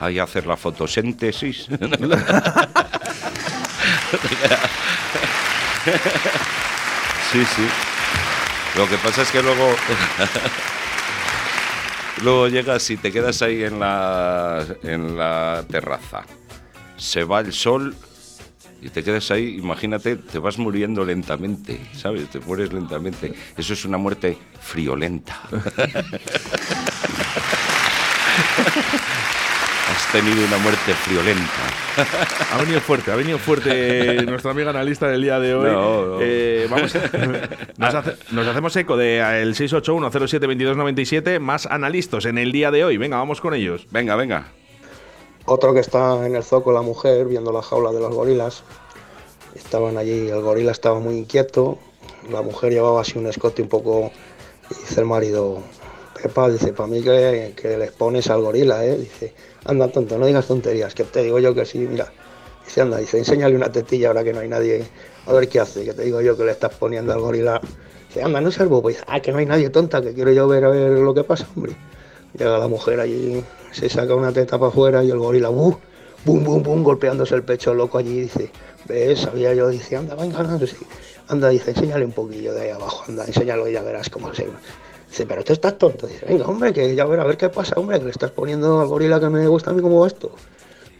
ahí 0.00 0.18
a 0.18 0.24
hacer 0.24 0.46
la 0.46 0.56
fotosíntesis. 0.56 1.68
sí, 7.32 7.44
sí. 7.44 7.66
Lo 8.76 8.88
que 8.88 8.96
pasa 8.98 9.22
es 9.22 9.30
que 9.30 9.42
luego. 9.42 9.70
luego 12.22 12.48
llegas 12.48 12.88
y 12.90 12.96
te 12.96 13.12
quedas 13.12 13.42
ahí 13.42 13.64
en 13.64 13.80
la, 13.80 14.64
en 14.82 15.16
la 15.16 15.64
terraza. 15.68 16.24
Se 16.96 17.24
va 17.24 17.40
el 17.40 17.52
sol 17.52 17.94
y 18.80 18.90
te 18.90 19.02
quedas 19.02 19.30
ahí, 19.30 19.58
imagínate, 19.58 20.16
te 20.16 20.38
vas 20.38 20.58
muriendo 20.58 21.04
lentamente, 21.04 21.80
¿sabes? 21.94 22.30
Te 22.30 22.40
mueres 22.40 22.72
lentamente. 22.72 23.34
Eso 23.56 23.72
es 23.72 23.84
una 23.84 23.98
muerte 23.98 24.38
friolenta. 24.60 25.40
Has 29.96 30.12
tenido 30.12 30.44
una 30.46 30.58
muerte 30.58 30.92
friolenta. 30.94 31.42
Ha 32.52 32.58
venido 32.58 32.80
fuerte, 32.80 33.10
ha 33.10 33.16
venido 33.16 33.38
fuerte 33.38 34.22
nuestro 34.26 34.50
amigo 34.50 34.68
analista 34.68 35.08
del 35.08 35.22
día 35.22 35.38
de 35.40 35.54
hoy. 35.54 35.70
No, 35.70 36.06
no. 36.06 36.18
Eh, 36.20 36.66
vamos, 36.70 36.94
nos, 37.78 37.94
hace- 37.94 38.16
nos 38.32 38.46
hacemos 38.46 38.76
eco 38.76 38.96
de 38.98 39.16
eh, 39.18 39.42
el 39.42 39.54
681072297 39.54 41.40
más 41.40 41.64
analistas 41.66 42.26
en 42.26 42.36
el 42.38 42.52
día 42.52 42.70
de 42.70 42.84
hoy. 42.84 42.98
Venga, 42.98 43.16
vamos 43.16 43.40
con 43.40 43.54
ellos. 43.54 43.86
Venga, 43.90 44.14
venga. 44.16 44.48
Otro 45.46 45.72
que 45.72 45.80
está 45.80 46.26
en 46.26 46.36
el 46.36 46.42
zoco, 46.44 46.70
la 46.72 46.82
mujer, 46.82 47.26
viendo 47.26 47.50
la 47.52 47.62
jaula 47.62 47.92
de 47.92 48.00
los 48.00 48.14
gorilas. 48.14 48.62
Estaban 49.54 49.96
allí, 49.96 50.28
el 50.28 50.42
gorila 50.42 50.72
estaba 50.72 50.98
muy 51.00 51.16
inquieto, 51.16 51.78
la 52.30 52.42
mujer 52.42 52.72
llevaba 52.72 53.00
así 53.00 53.18
un 53.18 53.26
escote 53.26 53.62
un 53.62 53.68
poco, 53.68 54.12
y 54.70 54.74
dice 54.74 55.00
el 55.00 55.06
marido, 55.06 55.62
Pepa, 56.22 56.48
dice, 56.48 56.72
para 56.72 56.88
mí 56.88 57.02
que, 57.02 57.52
que 57.56 57.76
les 57.76 57.92
pones 57.92 58.28
al 58.30 58.40
gorila, 58.42 58.84
¿eh? 58.84 58.96
Dice, 58.96 59.34
anda 59.64 59.88
tonto, 59.88 60.18
no 60.18 60.26
digas 60.26 60.46
tonterías, 60.46 60.94
que 60.94 61.04
te 61.04 61.22
digo 61.22 61.38
yo 61.38 61.54
que 61.54 61.64
sí, 61.64 61.78
mira. 61.78 62.10
Dice, 62.64 62.80
anda, 62.80 62.98
dice, 62.98 63.18
enséñale 63.18 63.54
una 63.54 63.70
tetilla 63.70 64.08
ahora 64.08 64.24
que 64.24 64.32
no 64.32 64.40
hay 64.40 64.48
nadie, 64.48 64.84
a 65.26 65.32
ver 65.32 65.48
qué 65.48 65.60
hace, 65.60 65.84
que 65.84 65.92
te 65.92 66.02
digo 66.02 66.20
yo 66.20 66.36
que 66.36 66.44
le 66.44 66.52
estás 66.52 66.74
poniendo 66.74 67.12
al 67.12 67.20
gorila. 67.20 67.60
Dice, 68.08 68.22
anda, 68.22 68.40
no 68.40 68.50
seas 68.50 68.68
bobo, 68.68 68.88
dice, 68.88 69.02
ah, 69.06 69.20
que 69.20 69.32
no 69.32 69.38
hay 69.38 69.46
nadie 69.46 69.70
tonta, 69.70 70.00
que 70.00 70.14
quiero 70.14 70.32
yo 70.32 70.48
ver 70.48 70.64
a 70.64 70.68
ver 70.70 70.90
lo 70.90 71.14
que 71.14 71.24
pasa, 71.24 71.46
hombre. 71.54 71.76
Llega 72.38 72.58
la 72.58 72.68
mujer 72.68 73.00
allí, 73.00 73.42
se 73.72 73.88
saca 73.88 74.14
una 74.14 74.32
teta 74.32 74.58
para 74.58 74.70
afuera 74.70 75.04
y 75.04 75.10
el 75.10 75.18
gorila, 75.18 75.48
¡bum! 75.48 75.76
bum, 76.26 76.42
bum, 76.42 76.62
bum, 76.62 76.82
golpeándose 76.82 77.36
el 77.36 77.44
pecho 77.44 77.72
loco 77.72 77.98
allí, 77.98 78.22
dice, 78.22 78.50
ves, 78.86 79.20
sabía 79.20 79.54
yo, 79.54 79.68
dice, 79.68 79.96
anda, 79.96 80.16
venga, 80.16 80.40
anda, 81.28 81.48
dice, 81.48 81.70
enséñale 81.70 82.04
un 82.04 82.10
poquillo 82.10 82.52
de 82.52 82.62
ahí 82.62 82.70
abajo, 82.70 83.04
anda, 83.06 83.24
enséñalo 83.24 83.68
y 83.68 83.72
ya 83.72 83.82
verás 83.82 84.10
cómo 84.10 84.34
se... 84.34 84.48
Dice, 85.16 85.24
pero 85.26 85.42
tú 85.42 85.54
estás 85.54 85.78
tonto, 85.78 86.06
dice, 86.06 86.26
venga, 86.26 86.44
hombre, 86.44 86.74
que 86.74 86.94
ya 86.94 87.06
ver 87.06 87.20
a 87.20 87.24
ver 87.24 87.38
qué 87.38 87.48
pasa, 87.48 87.72
hombre, 87.76 87.98
que 87.98 88.04
le 88.04 88.10
estás 88.10 88.30
poniendo 88.32 88.82
al 88.82 88.86
gorila 88.86 89.18
que 89.18 89.30
me 89.30 89.48
gusta 89.48 89.70
a 89.70 89.72
mí 89.72 89.80
cómo 89.80 90.00
va 90.00 90.08
esto. 90.08 90.30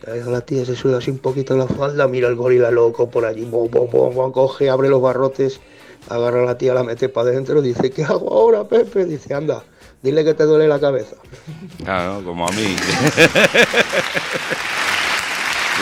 La 0.06 0.40
tía 0.40 0.64
se 0.64 0.74
sube 0.74 0.96
así 0.96 1.10
un 1.10 1.18
poquito 1.18 1.54
la 1.54 1.66
falda, 1.66 2.08
mira 2.08 2.26
el 2.28 2.34
gorila 2.34 2.70
loco 2.70 3.10
por 3.10 3.26
allí, 3.26 3.44
bom, 3.44 3.68
bom, 3.70 3.90
bom, 3.90 4.14
bom, 4.14 4.32
coge, 4.32 4.70
abre 4.70 4.88
los 4.88 5.02
barrotes, 5.02 5.60
agarra 6.08 6.44
a 6.44 6.46
la 6.46 6.56
tía, 6.56 6.72
la 6.72 6.82
mete 6.82 7.10
para 7.10 7.28
adentro, 7.28 7.60
dice, 7.60 7.90
¿qué 7.90 8.04
hago 8.04 8.32
ahora, 8.32 8.64
Pepe? 8.64 9.04
Dice, 9.04 9.34
anda, 9.34 9.62
dile 10.00 10.24
que 10.24 10.32
te 10.32 10.44
duele 10.44 10.66
la 10.66 10.80
cabeza. 10.80 11.16
Claro, 11.84 12.24
como 12.24 12.48
a 12.48 12.52
mí. 12.52 12.74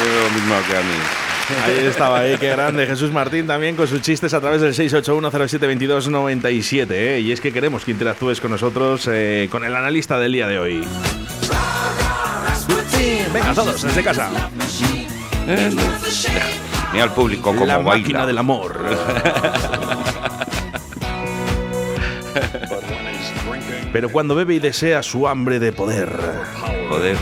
lo 0.00 0.30
mismo 0.34 0.56
que 0.68 0.76
a 0.76 0.80
mí. 0.80 1.33
Ahí 1.64 1.84
estaba, 1.86 2.26
¿eh? 2.26 2.36
qué 2.40 2.48
grande 2.50 2.86
Jesús 2.86 3.12
Martín 3.12 3.46
también 3.46 3.76
con 3.76 3.86
sus 3.86 4.00
chistes 4.00 4.32
a 4.32 4.40
través 4.40 4.62
del 4.62 4.72
681072297. 4.74 6.86
¿eh? 6.90 7.20
Y 7.20 7.32
es 7.32 7.40
que 7.40 7.52
queremos 7.52 7.84
que 7.84 7.90
interactúes 7.90 8.40
con 8.40 8.50
nosotros, 8.50 9.08
eh, 9.12 9.48
con 9.50 9.64
el 9.64 9.76
analista 9.76 10.18
del 10.18 10.32
día 10.32 10.48
de 10.48 10.58
hoy. 10.58 10.82
Venga, 13.32 13.52
todos, 13.54 13.82
desde 13.82 14.02
casa. 14.02 14.30
Mira 16.92 17.04
al 17.04 17.12
público 17.12 17.52
como 17.52 17.66
La 17.66 17.76
baila. 17.78 17.98
máquina 18.00 18.26
del 18.26 18.38
amor. 18.38 18.80
Pero 23.92 24.08
cuando 24.10 24.34
bebe 24.34 24.54
y 24.54 24.58
desea 24.58 25.02
su 25.02 25.28
hambre 25.28 25.58
de 25.60 25.72
poder, 25.72 26.10
Joder, 26.88 27.16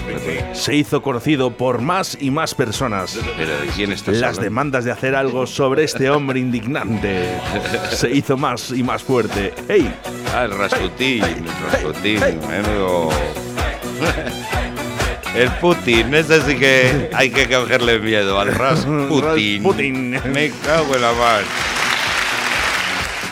se 0.54 0.74
hizo 0.74 1.02
conocido 1.02 1.50
por 1.56 1.80
más 1.80 2.16
y 2.20 2.30
más 2.30 2.54
personas. 2.54 3.18
pero 3.36 3.58
¿de 3.60 3.66
quién 3.68 3.92
estás 3.92 4.14
Las 4.16 4.22
hablando? 4.30 4.42
demandas 4.42 4.84
de 4.84 4.90
hacer 4.90 5.14
algo 5.14 5.46
sobre 5.46 5.84
este 5.84 6.10
hombre 6.10 6.40
indignante 6.40 7.28
se 7.92 8.10
hizo 8.10 8.36
más 8.36 8.70
y 8.72 8.82
más 8.82 9.02
fuerte. 9.02 9.54
¡Ey! 9.68 9.92
Ah, 10.34 10.44
el 10.44 10.56
Rasputín, 10.58 11.22
el 11.24 11.44
Rasputín, 11.70 12.20
menudo. 12.48 13.10
El 15.34 15.48
Putin, 15.60 16.12
ese 16.14 16.42
sí 16.42 16.56
que 16.56 17.08
hay 17.14 17.30
que 17.30 17.48
cogerle 17.48 17.98
miedo 18.00 18.38
al 18.38 18.54
Rasputin. 18.54 19.62
Rasputin. 19.62 20.10
Me 20.32 20.50
cago 20.64 20.94
en 20.96 21.02
la 21.02 21.12
mar. 21.12 21.42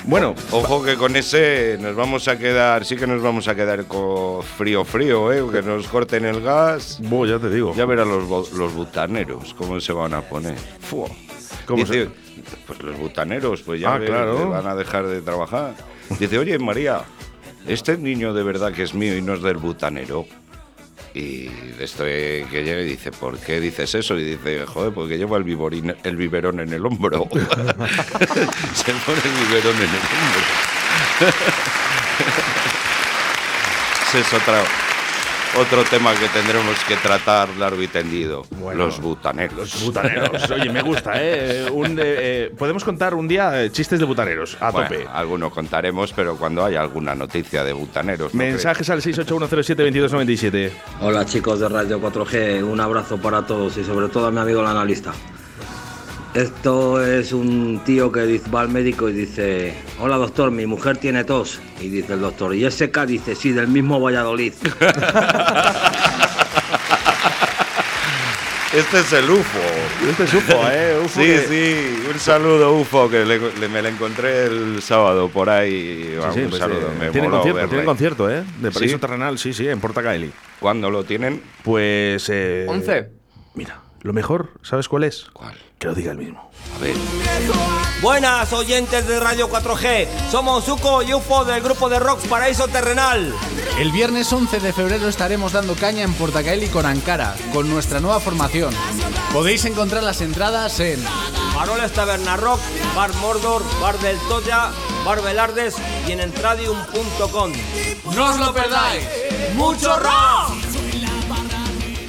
Bueno, 0.04 0.34
Ojo 0.50 0.82
que 0.82 0.96
con 0.96 1.14
ese 1.14 1.76
nos 1.80 1.94
vamos 1.94 2.26
a 2.28 2.38
quedar, 2.38 2.84
sí 2.84 2.96
que 2.96 3.06
nos 3.06 3.22
vamos 3.22 3.48
a 3.48 3.54
quedar 3.54 3.84
con 3.86 4.42
frío 4.42 4.84
frío, 4.84 5.32
¿eh? 5.32 5.42
Que 5.52 5.62
nos 5.62 5.86
corten 5.88 6.24
el 6.24 6.40
gas. 6.40 7.00
ya 7.00 7.38
te 7.38 7.50
digo. 7.50 7.74
Ya 7.74 7.84
verán 7.84 8.08
los, 8.08 8.52
los 8.52 8.74
butaneros 8.74 9.54
cómo 9.54 9.78
se 9.80 9.92
van 9.92 10.14
a 10.14 10.22
poner. 10.22 10.56
Fua. 10.80 11.08
¿Cómo 11.66 11.84
Dice, 11.84 12.08
Pues 12.66 12.82
los 12.82 12.98
butaneros, 12.98 13.62
pues 13.62 13.80
ya 13.80 13.94
Ah, 13.94 14.00
claro. 14.00 14.48
van 14.50 14.66
a 14.66 14.74
dejar 14.74 15.06
de 15.06 15.20
trabajar. 15.22 15.74
Dice, 16.18 16.38
oye 16.38 16.58
María, 16.58 17.02
este 17.66 17.96
niño 17.98 18.32
de 18.32 18.42
verdad 18.42 18.72
que 18.72 18.82
es 18.82 18.94
mío 18.94 19.16
y 19.16 19.22
no 19.22 19.34
es 19.34 19.42
del 19.42 19.58
butanero. 19.58 20.24
Y 21.14 21.50
esto 21.80 22.04
que 22.04 22.46
llega 22.64 22.80
y 22.80 22.84
dice, 22.84 23.10
¿por 23.10 23.36
qué 23.38 23.58
dices 23.60 23.94
eso? 23.96 24.16
Y 24.18 24.24
dice, 24.36 24.64
joder, 24.66 24.92
porque 24.94 25.18
lleva 25.18 25.36
el, 25.38 25.44
viborín- 25.44 25.96
el 26.04 26.16
biberón 26.16 26.60
en 26.60 26.72
el 26.72 26.86
hombro. 26.86 27.28
Se 27.30 28.92
pone 28.92 29.18
el 29.24 29.46
biberón 29.48 29.74
en 29.76 29.82
el 29.82 29.88
hombro. 29.88 30.44
Ese 34.08 34.20
es 34.20 34.32
otra, 34.34 34.62
otro 35.58 35.82
tema 35.84 36.12
que 36.14 36.28
tendremos 36.28 36.76
que 36.86 36.96
tratar 36.96 37.48
largo 37.58 37.82
y 37.82 37.88
tendido. 37.88 38.44
Bueno, 38.50 38.86
los 38.86 39.00
butaneros. 39.00 39.56
Los 39.58 39.84
butaneros. 39.84 40.50
Oye, 40.50 40.70
me 40.70 40.82
gusta, 40.82 41.12
¿eh? 41.16 41.68
Un, 41.70 41.98
eh, 41.98 42.02
eh, 42.04 42.52
Podemos 42.56 42.84
contar 42.84 43.14
un 43.14 43.26
día 43.26 43.62
eh, 43.64 43.70
chistes 43.70 43.98
de 43.98 44.04
butaneros, 44.04 44.56
a 44.60 44.70
Bueno, 44.70 44.88
tope. 44.88 45.06
alguno 45.12 45.50
contaremos, 45.50 46.12
pero 46.12 46.36
cuando 46.36 46.64
haya 46.64 46.80
alguna 46.80 47.14
noticia 47.14 47.64
de 47.64 47.72
butaneros. 47.72 48.32
¿no 48.34 48.38
Mensajes 48.38 48.88
al 48.90 49.00
681072297. 49.02 50.70
Hola 51.00 51.24
chicos 51.26 51.60
de 51.60 51.68
Radio 51.68 52.00
4G, 52.00 52.62
un 52.62 52.80
abrazo 52.80 53.16
para 53.18 53.42
todos 53.46 53.76
y 53.76 53.84
sobre 53.84 54.08
todo 54.08 54.26
a 54.26 54.30
mi 54.30 54.38
amigo 54.38 54.60
el 54.60 54.66
analista. 54.66 55.12
Esto 56.34 57.04
es 57.04 57.32
un 57.32 57.80
tío 57.84 58.12
que 58.12 58.40
va 58.54 58.60
al 58.60 58.68
médico 58.68 59.08
y 59.08 59.12
dice, 59.12 59.74
hola 59.98 60.16
doctor, 60.16 60.50
mi 60.52 60.64
mujer 60.64 60.96
tiene 60.96 61.24
tos. 61.24 61.60
Y 61.80 61.88
dice 61.88 62.12
el 62.12 62.20
doctor, 62.20 62.54
¿y 62.54 62.64
ese 62.64 62.90
K? 62.90 63.04
Dice, 63.04 63.34
sí, 63.34 63.50
del 63.52 63.66
mismo 63.68 64.00
Valladolid. 64.00 64.52
Este 68.72 69.00
es 69.00 69.12
el 69.14 69.28
UFO. 69.28 69.58
Este 70.08 70.22
es 70.22 70.32
UFO, 70.34 70.70
¿eh? 70.70 70.96
UFO 71.04 71.08
sí, 71.20 71.26
que- 71.26 71.38
sí, 71.40 72.08
un 72.08 72.20
saludo 72.20 72.72
UFO 72.78 73.10
que 73.10 73.24
le- 73.24 73.52
le- 73.58 73.68
me 73.68 73.82
la 73.82 73.88
encontré 73.88 74.44
el 74.44 74.80
sábado 74.80 75.28
por 75.28 75.50
ahí. 75.50 76.04
Sí, 76.04 76.34
sí, 76.34 76.40
un 76.42 76.50
pues, 76.50 76.60
saludo, 76.60 76.86
eh, 76.86 76.96
me 77.00 77.10
tiene 77.10 77.28
concierto, 77.28 77.54
verle. 77.56 77.68
tiene 77.70 77.84
concierto, 77.84 78.30
¿eh? 78.30 78.44
De 78.60 78.70
Paraíso 78.70 78.94
¿Sí? 78.94 79.00
Terrenal, 79.00 79.38
sí, 79.40 79.52
sí, 79.52 79.66
en 79.68 79.80
Portacaeli. 79.80 80.30
¿Cuándo 80.60 80.88
lo 80.88 81.02
tienen? 81.02 81.42
Pues. 81.64 82.28
Eh, 82.32 82.66
11. 82.68 83.08
Mira, 83.54 83.80
lo 84.02 84.12
mejor, 84.12 84.50
¿sabes 84.62 84.88
cuál 84.88 85.04
es? 85.04 85.26
¿Cuál? 85.32 85.56
Que 85.78 85.88
lo 85.88 85.94
diga 85.94 86.12
él 86.12 86.18
mismo. 86.18 86.50
A 86.76 86.78
ver. 86.78 86.94
Buenas 88.02 88.52
oyentes 88.52 89.06
de 89.06 89.20
Radio 89.20 89.50
4G, 89.50 90.06
somos 90.30 90.64
Zuko 90.64 91.02
y 91.02 91.12
UFO 91.12 91.44
del 91.44 91.62
grupo 91.62 91.88
de 91.88 91.98
rock 91.98 92.26
Paraíso 92.28 92.66
Terrenal. 92.68 93.34
El 93.78 93.92
viernes 93.92 94.32
11 94.32 94.60
de 94.60 94.72
febrero 94.72 95.08
estaremos 95.08 95.52
dando 95.52 95.74
caña 95.74 96.02
en 96.02 96.14
Portacaeli 96.14 96.68
con 96.68 96.86
Ankara, 96.86 97.34
con 97.52 97.68
nuestra 97.68 98.00
nueva 98.00 98.20
formación. 98.20 98.74
Podéis 99.32 99.64
encontrar 99.64 100.02
las 100.02 100.20
entradas 100.22 100.80
en 100.80 100.98
Faroles 101.54 101.92
Taberna 101.92 102.36
Rock, 102.36 102.60
Bar 102.96 103.12
Mordor, 103.14 103.62
Bar 103.80 103.98
del 103.98 104.18
Toya, 104.28 104.70
Bar 105.04 105.22
Velardes 105.22 105.76
y 106.06 106.12
en 106.12 106.20
entradium.com. 106.20 107.52
¡No 108.14 108.30
os 108.30 108.40
lo 108.40 108.52
perdáis! 108.54 109.06
¡Mucho 109.54 109.98
rock! 109.98 110.59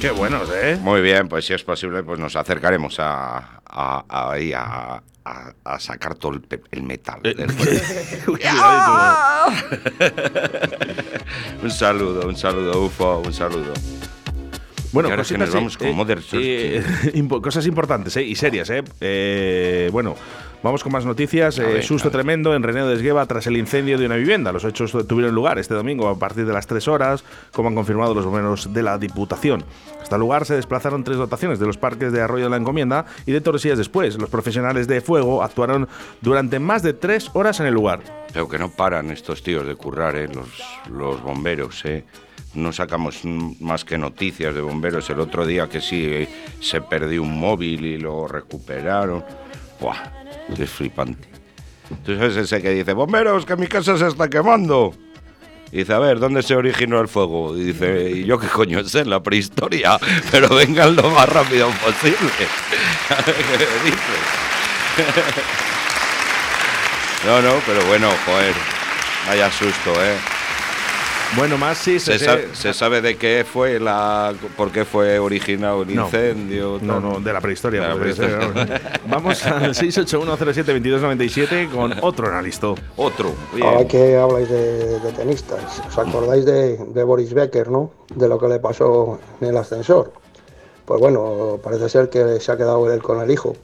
Qué 0.02 0.10
buenos, 0.10 0.50
¿eh? 0.52 0.76
Muy 0.80 1.00
bien, 1.00 1.28
pues 1.28 1.46
si 1.46 1.54
es 1.54 1.62
posible, 1.62 2.02
pues 2.02 2.18
nos 2.18 2.34
acercaremos 2.34 2.98
a, 2.98 3.60
a- 3.64 4.04
a- 4.08 4.32
ahí 4.32 4.52
a, 4.52 5.00
a- 5.24 5.52
a 5.64 5.78
sacar 5.78 6.16
todo 6.16 6.32
el, 6.32 6.42
el 6.72 6.82
metal. 6.82 7.20
Eh, 7.22 7.34
del 7.34 7.46
un 11.62 11.70
saludo, 11.70 12.26
un 12.26 12.34
saludo, 12.36 12.82
UFO, 12.84 13.22
un 13.24 13.32
saludo. 13.32 13.72
Bueno, 14.90 15.08
Y 15.08 15.12
ahora 15.12 15.22
que 15.24 15.38
nos 15.38 15.54
vamos 15.54 15.76
eh, 15.76 15.78
con 15.78 15.86
eh, 15.86 15.92
Modern 15.92 16.22
eh, 16.32 16.82
cosas 17.40 17.64
importantes 17.66 18.16
¿eh? 18.16 18.24
y 18.24 18.34
serias. 18.34 18.70
¿eh? 18.70 18.82
Eh, 19.00 19.88
bueno, 19.92 20.16
vamos 20.62 20.82
con 20.82 20.92
más 20.92 21.04
noticias. 21.04 21.58
Eh, 21.58 21.82
susto 21.82 22.10
tremendo 22.10 22.54
en 22.54 22.62
René 22.62 22.82
de 22.84 22.94
Esgueva 22.94 23.26
tras 23.26 23.46
el 23.46 23.56
incendio 23.56 23.98
de 23.98 24.06
una 24.06 24.16
vivienda. 24.16 24.52
Los 24.52 24.64
hechos 24.64 24.92
tuvieron 25.06 25.34
lugar 25.34 25.58
este 25.58 25.74
domingo 25.74 26.08
a 26.08 26.18
partir 26.18 26.46
de 26.46 26.52
las 26.52 26.66
3 26.66 26.88
horas, 26.88 27.24
como 27.52 27.68
han 27.68 27.74
confirmado 27.74 28.14
los 28.14 28.24
bomberos 28.24 28.72
de 28.72 28.82
la 28.82 28.98
Diputación. 28.98 29.64
Hasta 30.00 30.16
el 30.16 30.20
lugar 30.20 30.44
se 30.44 30.56
desplazaron 30.56 31.04
tres 31.04 31.16
dotaciones 31.16 31.58
de 31.58 31.66
los 31.66 31.78
parques 31.78 32.12
de 32.12 32.20
Arroyo 32.20 32.44
de 32.44 32.50
la 32.50 32.56
Encomienda 32.56 33.06
y 33.24 33.32
de 33.32 33.40
Torresías 33.40 33.78
después. 33.78 34.18
Los 34.18 34.30
profesionales 34.30 34.88
de 34.88 35.00
fuego 35.00 35.42
actuaron 35.42 35.88
durante 36.20 36.58
más 36.58 36.82
de 36.82 36.92
tres 36.92 37.30
horas 37.34 37.60
en 37.60 37.66
el 37.66 37.74
lugar. 37.74 38.00
Pero 38.32 38.48
que 38.48 38.58
no 38.58 38.70
paran 38.70 39.10
estos 39.10 39.42
tíos 39.42 39.66
de 39.66 39.74
currar, 39.74 40.16
¿eh? 40.16 40.28
los, 40.28 40.48
los 40.90 41.22
bomberos. 41.22 41.84
¿eh? 41.84 42.04
No 42.54 42.72
sacamos 42.72 43.24
más 43.24 43.84
que 43.84 43.96
noticias 43.96 44.54
de 44.54 44.60
bomberos. 44.60 45.08
El 45.08 45.20
otro 45.20 45.46
día 45.46 45.68
que 45.68 45.80
sí 45.80 46.04
eh, 46.04 46.28
se 46.60 46.80
perdió 46.80 47.22
un 47.22 47.38
móvil 47.38 47.84
y 47.84 47.98
lo 47.98 48.28
recuperaron. 48.28 49.24
¡Buah! 49.80 50.21
Es 50.58 50.70
flipante. 50.70 51.28
Tú 52.04 52.14
sabes 52.16 52.36
ese 52.36 52.62
que 52.62 52.70
dice, 52.70 52.92
bomberos, 52.92 53.44
que 53.44 53.56
mi 53.56 53.66
casa 53.66 53.96
se 53.96 54.08
está 54.08 54.28
quemando. 54.28 54.94
Dice, 55.70 55.92
a 55.94 55.98
ver, 55.98 56.18
¿dónde 56.18 56.42
se 56.42 56.54
originó 56.54 57.00
el 57.00 57.08
fuego? 57.08 57.56
Y 57.56 57.64
dice, 57.64 58.10
¿y 58.10 58.24
yo 58.24 58.38
qué 58.38 58.46
coño 58.46 58.84
sé? 58.84 59.00
En 59.00 59.10
la 59.10 59.22
prehistoria. 59.22 59.98
Pero 60.30 60.48
vengan 60.54 60.94
lo 60.96 61.10
más 61.10 61.28
rápido 61.28 61.68
posible. 61.68 62.16
¿Qué 63.24 63.84
dices? 63.84 64.02
No, 67.24 67.40
no, 67.40 67.54
pero 67.64 67.84
bueno, 67.84 68.10
joder. 68.26 68.52
Vaya 69.28 69.48
susto, 69.52 69.92
¿eh? 70.04 70.16
Bueno, 71.36 71.56
más 71.56 71.78
sí 71.78 71.98
¿Se, 71.98 72.18
se, 72.18 72.24
sabe, 72.26 72.48
se 72.52 72.74
sabe 72.74 73.00
de 73.00 73.16
qué 73.16 73.44
fue 73.50 73.80
la. 73.80 74.34
por 74.56 74.70
qué 74.70 74.84
fue 74.84 75.18
originado 75.18 75.82
el 75.82 75.94
No. 75.94 76.04
incendio? 76.04 76.78
No, 76.82 77.00
no, 77.00 77.20
de 77.20 77.32
la 77.32 77.40
prehistoria. 77.40 77.80
De 77.82 77.88
la 77.88 77.94
prehistoria. 77.96 79.00
Vamos 79.08 79.42
al 79.46 79.74
681072297 79.74 81.70
con 81.70 81.94
otro 82.02 82.28
analista. 82.28 82.74
Otro. 82.96 83.32
bien. 83.54 83.66
Ahora 83.66 83.88
que 83.88 84.16
habláis 84.16 84.48
de, 84.50 85.00
de 85.00 85.12
tenistas, 85.12 85.80
¿os 85.88 85.98
acordáis 85.98 86.44
de, 86.44 86.76
de 86.76 87.02
Boris 87.04 87.32
Becker, 87.32 87.68
no? 87.70 87.90
De 88.14 88.28
lo 88.28 88.38
que 88.38 88.48
le 88.48 88.58
pasó 88.58 89.18
en 89.40 89.48
el 89.48 89.56
ascensor. 89.56 90.12
Pues 90.84 91.00
bueno, 91.00 91.58
parece 91.62 91.88
ser 91.88 92.10
que 92.10 92.40
se 92.40 92.52
ha 92.52 92.56
quedado 92.58 92.92
él 92.92 93.02
con 93.02 93.20
el 93.22 93.30
hijo. 93.30 93.56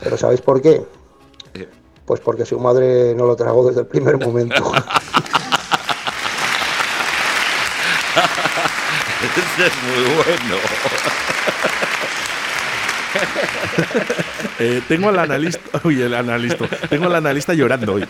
Pero 0.00 0.16
¿sabéis 0.16 0.40
por 0.40 0.62
qué? 0.62 0.82
Pues 2.04 2.20
porque 2.20 2.46
su 2.46 2.58
madre 2.58 3.14
no 3.14 3.26
lo 3.26 3.36
tragó 3.36 3.66
desde 3.68 3.80
el 3.80 3.86
primer 3.86 4.16
momento. 4.18 4.72
Ese 9.58 9.66
es 9.66 9.82
muy 9.82 10.14
bueno. 10.14 10.56
Eh, 14.60 14.82
tengo 14.88 15.08
al 15.08 15.18
analista. 15.18 15.80
Uy, 15.84 16.02
el 16.02 16.12
analista. 16.14 16.66
Tengo 16.88 17.06
al 17.06 17.14
analista 17.14 17.54
llorando 17.54 17.94
hoy. 17.94 18.04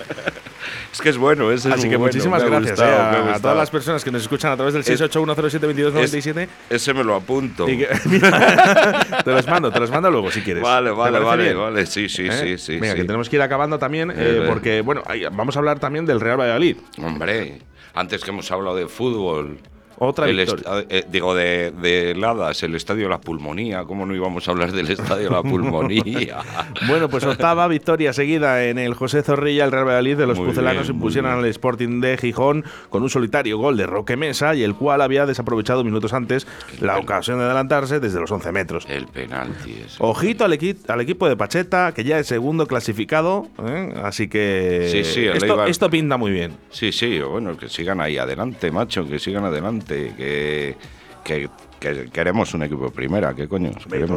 Es 0.92 1.00
que 1.00 1.10
es 1.10 1.18
bueno, 1.18 1.52
ese 1.52 1.68
es 1.68 1.74
Así 1.74 1.82
que 1.90 1.96
bueno, 1.96 2.06
muchísimas 2.10 2.42
me 2.42 2.48
gracias 2.48 2.70
gustado, 2.72 3.28
eh, 3.28 3.32
a, 3.34 3.38
todas 3.40 3.56
las 3.56 3.70
personas 3.70 4.02
que 4.02 4.10
nos 4.10 4.22
escuchan 4.22 4.52
a 4.52 4.56
través 4.56 4.72
del 4.72 4.82
Es- 4.82 5.00
681072297. 5.00 6.48
Ese 6.70 6.94
me 6.94 7.04
lo 7.04 7.14
apunto. 7.14 7.68
Y 7.68 7.78
que- 7.78 7.88
mira, 8.06 9.22
te 9.22 9.30
los 9.30 9.46
mando, 9.46 9.70
te 9.70 9.78
los 9.78 9.90
mando 9.90 10.10
luego 10.10 10.30
si 10.30 10.40
quieres. 10.40 10.62
Vale, 10.62 10.90
¿Te 10.90 10.96
vale, 10.96 11.18
vale, 11.18 11.42
bien? 11.44 11.58
vale. 11.58 11.86
Sí, 11.86 12.08
sí, 12.08 12.26
¿Eh? 12.26 12.32
sí, 12.32 12.58
sí. 12.58 12.72
Venga, 12.80 12.94
sí. 12.94 13.00
que 13.00 13.04
tenemos 13.04 13.28
que 13.28 13.36
ir 13.36 13.42
acabando 13.42 13.78
también, 13.78 14.14
porque, 14.46 14.80
bueno, 14.80 15.02
vamos 15.32 15.54
a 15.56 15.58
hablar 15.58 15.78
también 15.78 16.06
del 16.06 16.20
Real 16.20 16.40
Valladolid. 16.40 16.78
Hombre, 17.02 17.60
antes 17.94 18.24
que 18.24 18.30
hemos 18.30 18.50
hablado 18.50 18.76
de 18.76 18.88
fútbol. 18.88 19.58
Otra 20.00 20.28
el 20.28 20.36
victoria. 20.36 20.84
eh, 20.88 21.04
digo, 21.10 21.34
de, 21.34 21.70
de 21.72 22.12
heladas, 22.12 22.62
el 22.62 22.74
estadio 22.74 23.04
de 23.04 23.10
la 23.10 23.20
pulmonía. 23.20 23.84
¿Cómo 23.84 24.06
no 24.06 24.14
íbamos 24.14 24.46
a 24.48 24.50
hablar 24.52 24.72
del 24.72 24.90
estadio 24.90 25.24
de 25.28 25.34
la 25.34 25.42
pulmonía? 25.82 26.38
Bueno, 26.86 27.08
pues 27.08 27.24
octava 27.24 27.66
victoria 27.68 28.12
seguida 28.12 28.64
en 28.64 28.78
el 28.78 28.94
José 28.94 29.22
Zorrilla. 29.22 29.64
El 29.64 29.72
Real 29.72 29.84
Valladolid 29.86 30.16
de 30.16 30.26
los 30.26 30.38
Muy 30.38 30.48
pucelanos 30.48 30.84
bien, 30.84 30.96
impusieron 30.96 31.32
al 31.32 31.44
Sporting 31.46 32.00
de 32.00 32.16
Gijón 32.16 32.64
con 32.90 33.02
un 33.02 33.10
solitario 33.10 33.58
gol 33.58 33.76
de 33.76 33.86
Roque 33.86 34.16
Mesa 34.16 34.54
y 34.54 34.62
el 34.62 34.74
cual 34.74 35.00
había 35.00 35.26
desaprovechado 35.26 35.82
minutos 35.84 36.12
antes 36.12 36.46
la 36.80 36.98
ocasión 36.98 37.38
de 37.38 37.44
adelantarse 37.44 38.00
desde 38.00 38.20
los 38.20 38.30
11 38.30 38.52
metros. 38.52 38.86
el 38.88 39.06
penalti 39.06 39.82
ese. 39.84 39.96
Ojito 39.98 40.44
al, 40.44 40.52
equi- 40.52 40.76
al 40.88 41.00
equipo 41.00 41.28
de 41.28 41.36
Pacheta, 41.36 41.92
que 41.92 42.04
ya 42.04 42.18
es 42.18 42.26
segundo 42.26 42.66
clasificado, 42.66 43.48
¿eh? 43.66 43.94
así 44.04 44.28
que 44.28 44.88
Sí, 44.90 45.04
sí, 45.04 45.24
el 45.26 45.36
esto, 45.36 45.56
Eibar- 45.56 45.68
esto 45.68 45.90
pinta 45.90 46.16
muy 46.16 46.30
bien. 46.30 46.52
Sí, 46.70 46.92
sí, 46.92 47.18
bueno, 47.20 47.56
que 47.56 47.68
sigan 47.68 48.00
ahí 48.00 48.18
adelante, 48.18 48.70
macho, 48.70 49.06
que 49.06 49.18
sigan 49.18 49.44
adelante, 49.44 49.87
que, 49.94 50.76
que, 51.24 51.48
que 51.80 52.10
queremos 52.10 52.54
un 52.54 52.62
equipo 52.62 52.84
de 52.84 52.90
primera, 52.90 53.34
¿qué 53.34 53.48
coño? 53.48 53.72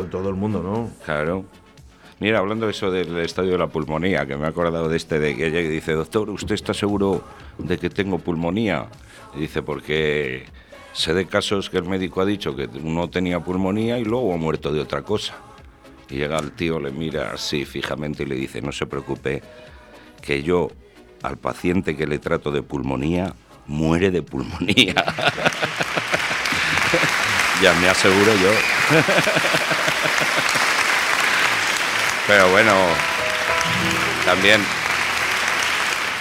Todo 0.10 0.30
el 0.30 0.36
mundo, 0.36 0.62
¿no? 0.62 0.90
Claro. 1.06 1.46
Mira, 2.20 2.38
hablando 2.38 2.68
de 2.68 2.72
eso 2.72 2.92
del 2.92 3.18
estadio 3.18 3.54
de 3.54 3.58
la 3.58 3.66
pulmonía, 3.66 4.28
que 4.28 4.38
me 4.38 4.46
he 4.46 4.48
acordado 4.48 4.88
de 4.88 4.96
este 4.96 5.20
de 5.20 5.36
que 5.36 5.50
llega 5.50 5.62
y 5.62 5.72
dice, 5.72 5.94
doctor, 5.94 6.30
¿usted 6.30 6.54
está 6.54 6.72
seguro 6.72 7.24
de 7.58 7.80
que 7.80 7.90
tengo 7.90 8.20
pulmonía? 8.20 8.86
Y 9.36 9.40
dice, 9.40 9.64
porque 9.64 10.46
sé 10.94 11.16
de 11.16 11.26
casos 11.26 11.72
que 11.72 11.78
el 11.78 11.86
médico 11.86 12.22
ha 12.22 12.26
dicho 12.26 12.56
que 12.56 12.70
uno 12.84 13.10
tenía 13.10 13.40
pulmonía 13.40 13.98
y 13.98 14.06
luego 14.06 14.36
ha 14.36 14.38
muerto 14.38 14.72
de 14.72 14.82
otra 14.82 15.02
cosa. 15.02 15.36
Y 16.12 16.18
llega 16.18 16.38
el 16.38 16.52
tío, 16.52 16.80
le 16.80 16.92
mira 16.92 17.32
así 17.34 17.66
fijamente 17.66 18.22
y 18.22 18.28
le 18.28 18.36
dice, 18.36 18.62
no 18.62 18.72
se 18.72 18.86
preocupe, 18.86 19.42
que 20.22 20.44
yo 20.44 20.70
al 21.24 21.38
paciente 21.38 21.96
que 21.96 22.06
le 22.06 22.20
trato 22.20 22.52
de 22.52 22.62
pulmonía, 22.62 23.34
muere 23.72 24.12
de 24.12 24.22
pulmonía. 24.22 24.94
ya 27.62 27.74
me 27.76 27.90
aseguro 27.90 28.34
yo. 28.36 28.52
Pero 32.28 32.50
bueno, 32.52 32.74
también, 34.26 34.62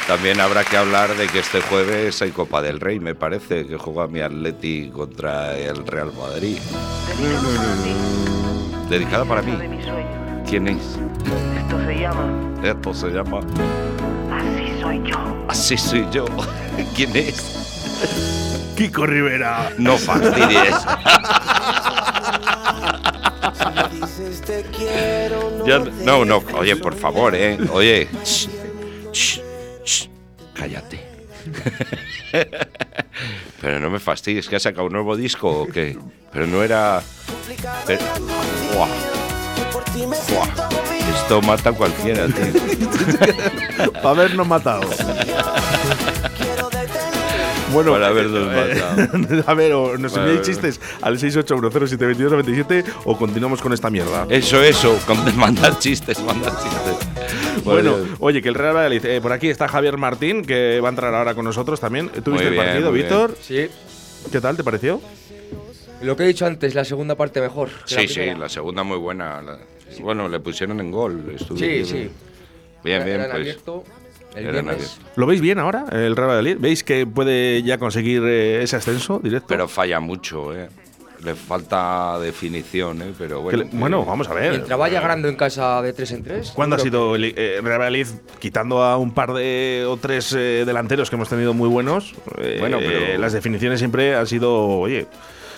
también 0.06 0.40
habrá 0.40 0.64
que 0.64 0.76
hablar 0.76 1.16
de 1.16 1.28
que 1.28 1.40
este 1.40 1.60
jueves 1.60 2.22
hay 2.22 2.30
Copa 2.30 2.62
del 2.62 2.80
Rey, 2.80 3.00
me 3.00 3.14
parece, 3.14 3.66
que 3.66 3.76
juega 3.76 4.06
mi 4.06 4.20
Atleti 4.20 4.90
contra 4.90 5.56
el 5.58 5.86
Real 5.86 6.12
Madrid. 6.12 6.58
Dedicada 8.88 9.24
para 9.24 9.42
mí. 9.42 9.58
¿Quién 10.48 10.68
es? 10.68 10.98
Esto 11.56 11.78
se 11.86 11.94
llama 12.00 12.32
Esto 12.64 12.94
se 12.94 13.08
llama 13.10 13.40
soy 14.90 15.10
yo. 15.10 15.44
Así 15.48 15.76
soy 15.78 16.06
yo. 16.10 16.24
¿Quién 16.96 17.14
es? 17.16 18.72
Kiko 18.76 19.06
Rivera. 19.06 19.72
No 19.78 19.96
fastidies. 19.96 20.74
Ya- 25.66 25.78
no, 26.04 26.24
no, 26.24 26.42
oye, 26.56 26.76
por 26.76 26.94
favor, 26.94 27.34
¿eh? 27.34 27.58
Oye. 27.72 28.08
Shh, 28.24 28.48
shh, 29.12 29.40
shh, 29.84 30.08
cállate. 30.54 31.00
Pero 33.60 33.80
no 33.80 33.90
me 33.90 33.98
fastidies, 33.98 34.48
que 34.48 34.56
ha 34.56 34.60
sacado 34.60 34.86
un 34.86 34.92
nuevo 34.92 35.16
disco 35.16 35.62
o 35.62 35.66
qué. 35.66 35.98
Pero 36.32 36.46
no 36.46 36.62
era. 36.62 37.02
pero- 37.86 38.00
Buah. 38.74 38.88
Buah. 40.28 40.99
Esto 41.30 41.42
mata 41.42 41.70
a 41.70 41.72
cualquiera, 41.72 42.26
tío. 42.26 43.92
Para 43.92 44.10
habernos 44.10 44.48
matado. 44.48 44.80
Bueno, 47.72 47.92
Para 47.92 48.08
habernos 48.08 48.48
eh, 48.52 48.82
matado. 49.06 49.42
a 49.46 49.54
ver, 49.54 49.72
o 49.74 49.96
nos 49.96 50.16
enviáis 50.16 50.42
chistes 50.42 50.80
al 51.00 51.20
681072297 51.20 52.84
o 53.04 53.16
continuamos 53.16 53.62
con 53.62 53.72
esta 53.72 53.90
mierda. 53.90 54.26
Eso, 54.28 54.60
eso, 54.60 54.98
mandar 55.36 55.78
chistes, 55.78 56.20
mandar 56.20 56.52
chistes. 56.60 57.62
Bueno, 57.62 57.94
oye, 58.18 58.42
que 58.42 58.48
el 58.48 58.56
Real 58.56 58.74
Valladolid. 58.74 59.04
eh, 59.04 59.20
por 59.20 59.30
aquí 59.30 59.50
está 59.50 59.68
Javier 59.68 59.98
Martín, 59.98 60.44
que 60.44 60.80
va 60.80 60.88
a 60.88 60.90
entrar 60.90 61.14
ahora 61.14 61.36
con 61.36 61.44
nosotros 61.44 61.78
también. 61.78 62.08
¿Tuviste 62.08 62.48
el 62.48 62.56
partido, 62.56 62.90
Víctor? 62.90 63.36
Sí. 63.40 63.68
¿Qué 64.32 64.40
tal? 64.40 64.56
¿Te 64.56 64.64
pareció? 64.64 65.00
Lo 66.02 66.16
que 66.16 66.24
he 66.24 66.26
dicho 66.26 66.44
antes, 66.44 66.74
la 66.74 66.84
segunda 66.84 67.14
parte 67.14 67.40
mejor. 67.40 67.68
la 67.68 68.00
Sí, 68.00 68.08
sí, 68.08 68.34
la 68.36 68.48
segunda 68.48 68.82
muy 68.82 68.98
buena. 68.98 69.40
La- 69.42 69.58
Bueno, 70.02 70.28
le 70.28 70.40
pusieron 70.40 70.80
en 70.80 70.90
gol. 70.90 71.32
estuvo 71.34 71.58
Sí, 71.58 71.66
bien. 71.66 71.86
sí. 71.86 72.10
Bien, 72.82 72.96
Era- 72.96 73.04
bien, 73.04 73.20
pues. 73.20 73.34
abierto. 73.34 73.84
¿Lo 75.16 75.26
veis 75.26 75.40
bien 75.40 75.58
ahora, 75.58 75.86
el 75.90 76.14
Real 76.14 76.28
Valladolid? 76.28 76.56
¿Veis 76.60 76.84
que 76.84 77.06
puede 77.06 77.62
ya 77.62 77.78
conseguir 77.78 78.22
eh, 78.24 78.62
ese 78.62 78.76
ascenso 78.76 79.18
directo? 79.22 79.48
Pero 79.48 79.66
falla 79.68 79.98
mucho, 80.00 80.54
¿eh? 80.54 80.68
Le 81.24 81.34
falta 81.34 82.18
definición, 82.20 83.02
¿eh? 83.02 83.12
Pero 83.18 83.42
bueno. 83.42 83.58
le- 83.64 83.68
bueno, 83.72 84.04
vamos 84.06 84.28
a 84.28 84.34
ver. 84.34 84.52
Mientras 84.52 84.78
vaya 84.78 85.00
ganando 85.00 85.28
en 85.28 85.36
casa 85.36 85.82
de 85.82 85.92
3 85.92 86.12
en 86.12 86.22
3. 86.22 86.52
¿Cuándo 86.52 86.76
ha 86.76 86.78
sido 86.78 87.14
el 87.16 87.24
eh, 87.36 87.60
Real 87.62 87.78
Valladolid, 87.80 88.06
quitando 88.38 88.82
a 88.82 88.96
un 88.96 89.12
par 89.12 89.34
de 89.34 89.84
o 89.86 89.96
tres 89.98 90.32
eh, 90.32 90.62
delanteros 90.64 91.10
que 91.10 91.16
hemos 91.16 91.28
tenido 91.28 91.52
muy 91.52 91.68
buenos? 91.68 92.14
eh, 92.38 92.56
Bueno, 92.60 92.78
pero- 92.78 93.18
las 93.18 93.32
definiciones 93.34 93.80
siempre 93.80 94.14
han 94.14 94.26
sido, 94.26 94.56
oye, 94.66 95.08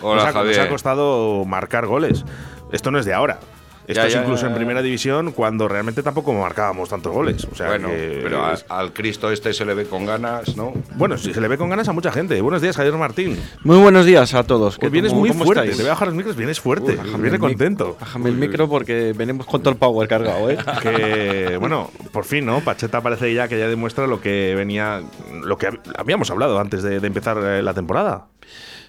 Hola, 0.01 0.27
nos, 0.27 0.35
ha, 0.35 0.43
nos 0.45 0.59
ha 0.59 0.69
costado 0.69 1.45
marcar 1.45 1.87
goles. 1.87 2.25
Esto 2.73 2.91
no 2.91 2.99
es 2.99 3.05
de 3.05 3.13
ahora. 3.15 3.39
Esto 3.87 4.01
Ya, 4.01 4.07
es 4.07 4.13
ya, 4.15 4.21
incluso 4.23 4.43
ya, 4.43 4.49
en 4.49 4.55
primera 4.55 4.81
división 4.81 5.33
cuando 5.33 5.67
realmente 5.67 6.03
tampoco 6.05 6.33
marcábamos 6.33 6.89
tantos 6.89 7.13
goles. 7.13 7.45
O 7.51 7.55
sea, 7.55 7.67
Bueno, 7.67 7.89
que- 7.89 8.21
pero 8.23 8.45
a- 8.45 8.57
al 8.69 8.93
Cristo 8.93 9.31
este 9.33 9.53
se 9.53 9.65
le 9.65 9.75
ve 9.75 9.87
con 9.87 10.07
ganas, 10.07 10.57
¿no? 10.57 10.73
bueno, 10.95 11.19
sí, 11.19 11.35
se 11.35 11.41
le 11.41 11.49
ve 11.49 11.59
con 11.59 11.69
ganas 11.69 11.89
a 11.89 11.93
mucha 11.93 12.13
gente. 12.13 12.41
Buenos 12.41 12.63
días, 12.63 12.77
Javier 12.77 12.95
Martín. 12.95 13.37
Muy 13.65 13.79
buenos 13.79 14.07
días 14.07 14.35
a 14.35 14.45
todos. 14.45 14.79
Hoy 14.81 14.89
vienes 14.91 15.11
¿Cómo- 15.11 15.21
muy 15.23 15.31
cómo 15.31 15.45
fuerte. 15.45 15.63
estáis? 15.65 15.77
Te 15.79 15.83
voy 15.83 15.89
a 15.91 15.93
bajar 15.95 16.09
los 16.09 16.17
micros, 16.17 16.37
vienes 16.37 16.61
fuerte. 16.61 16.99
Uy, 17.03 17.21
viene 17.21 17.39
contento. 17.41 17.97
Bájame 18.01 18.29
el 18.31 18.37
micro 18.37 18.69
porque 18.69 19.13
venimos 19.17 19.47
con 19.47 19.61
todo 19.63 19.71
el 19.71 19.77
power 19.79 20.07
cargado, 20.09 20.49
¿eh? 20.49 20.59
que 20.83 21.57
bueno, 21.59 21.91
por 22.13 22.25
fin, 22.25 22.47
¿no? 22.47 22.61
Pacheta 22.61 23.01
parece 23.01 23.35
ya 23.35 23.49
que 23.49 23.59
ya 23.59 23.67
demuestra 23.69 24.07
lo 24.07 24.21
que 24.21 24.55
venía, 24.55 25.03
lo 25.43 25.59
que 25.59 25.69
hab- 25.69 25.81
habíamos 25.99 26.31
hablado 26.31 26.59
antes 26.61 26.83
de, 26.85 27.01
de 27.01 27.07
empezar 27.07 27.37
eh, 27.43 27.63
la 27.63 27.75
temporada. 27.75 28.27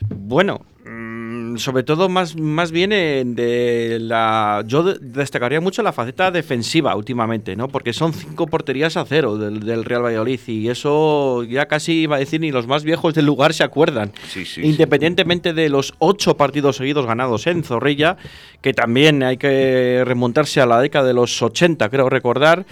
Bueno, 0.10 0.62
sobre 1.58 1.84
todo 1.84 2.10
más, 2.10 2.36
más 2.36 2.72
bien 2.72 2.92
en 2.92 3.36
de 3.36 3.98
la. 4.02 4.64
Yo 4.68 4.84
de- 4.84 4.98
destacaría 5.02 5.62
mucho 5.62 5.82
la 5.84 5.94
faceta 5.94 6.32
defensiva 6.32 6.96
últimamente, 6.96 7.56
¿no? 7.56 7.68
Porque 7.68 7.94
son 7.94 8.14
cinco 8.14 8.48
porterías 8.48 8.98
a 8.98 9.06
cero 9.06 9.38
del, 9.38 9.60
del 9.62 9.86
Real 9.86 10.04
Valladolid 10.04 10.40
y 10.48 10.70
eso 10.70 11.44
ya 11.44 11.66
casi 11.68 12.02
iba 12.02 12.16
a 12.16 12.20
decir 12.20 12.42
ni 12.42 12.52
los 12.52 12.68
más 12.68 12.84
viejos 12.84 13.14
del 13.14 13.26
lugar 13.26 13.54
se 13.54 13.64
acuerdan. 13.64 14.12
Sí, 14.30 14.46
sí, 14.46 14.62
Independientemente 14.64 15.54
de 15.54 15.70
los 15.70 15.94
ocho 16.00 16.38
partidos 16.38 16.78
seguidos 16.78 17.06
ganados 17.06 17.48
en 17.48 17.64
Zorrilla, 17.64 18.18
que 18.62 18.74
también 18.74 19.24
hay 19.24 19.38
que 19.38 20.04
remontarse 20.06 20.62
a 20.62 20.66
la 20.66 20.80
década 20.82 21.08
de 21.08 21.14
los 21.14 21.42
80, 21.42 21.90
creo 21.90 22.10
recordar. 22.10 22.66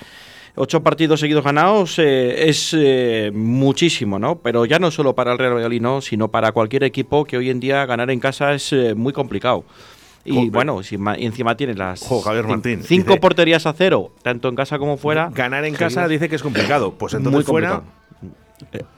Ocho 0.55 0.83
partidos 0.83 1.19
seguidos 1.21 1.43
ganados 1.45 1.97
eh, 1.99 2.49
es 2.49 2.75
eh, 2.77 3.31
muchísimo, 3.33 4.19
¿no? 4.19 4.35
Pero 4.39 4.65
ya 4.65 4.79
no 4.79 4.91
solo 4.91 5.15
para 5.15 5.31
el 5.31 5.37
Real 5.37 5.53
Valladolid, 5.53 5.81
¿no? 5.81 6.01
sino 6.01 6.27
para 6.29 6.51
cualquier 6.51 6.83
equipo 6.83 7.23
que 7.25 7.37
hoy 7.37 7.49
en 7.49 7.59
día 7.59 7.85
ganar 7.85 8.11
en 8.11 8.19
casa 8.19 8.53
es 8.53 8.73
eh, 8.73 8.93
muy 8.93 9.13
complicado. 9.13 9.63
Y 10.25 10.35
Joder. 10.35 10.51
bueno, 10.51 10.83
si 10.83 10.97
encima 11.17 11.55
tiene 11.57 11.73
las 11.73 12.01
Jo, 12.05 12.21
Martín, 12.47 12.83
cinco 12.83 13.07
dice- 13.13 13.19
porterías 13.21 13.65
a 13.65 13.73
cero, 13.73 14.11
tanto 14.21 14.49
en 14.49 14.55
casa 14.55 14.77
como 14.77 14.97
fuera. 14.97 15.31
Ganar 15.33 15.65
en 15.65 15.73
casa 15.73 16.07
dice 16.07 16.29
que 16.29 16.35
es 16.35 16.43
complicado. 16.43 16.91
Pues 16.93 17.13
entonces 17.13 17.37
Muy 17.37 17.43
fuera. 17.43 17.81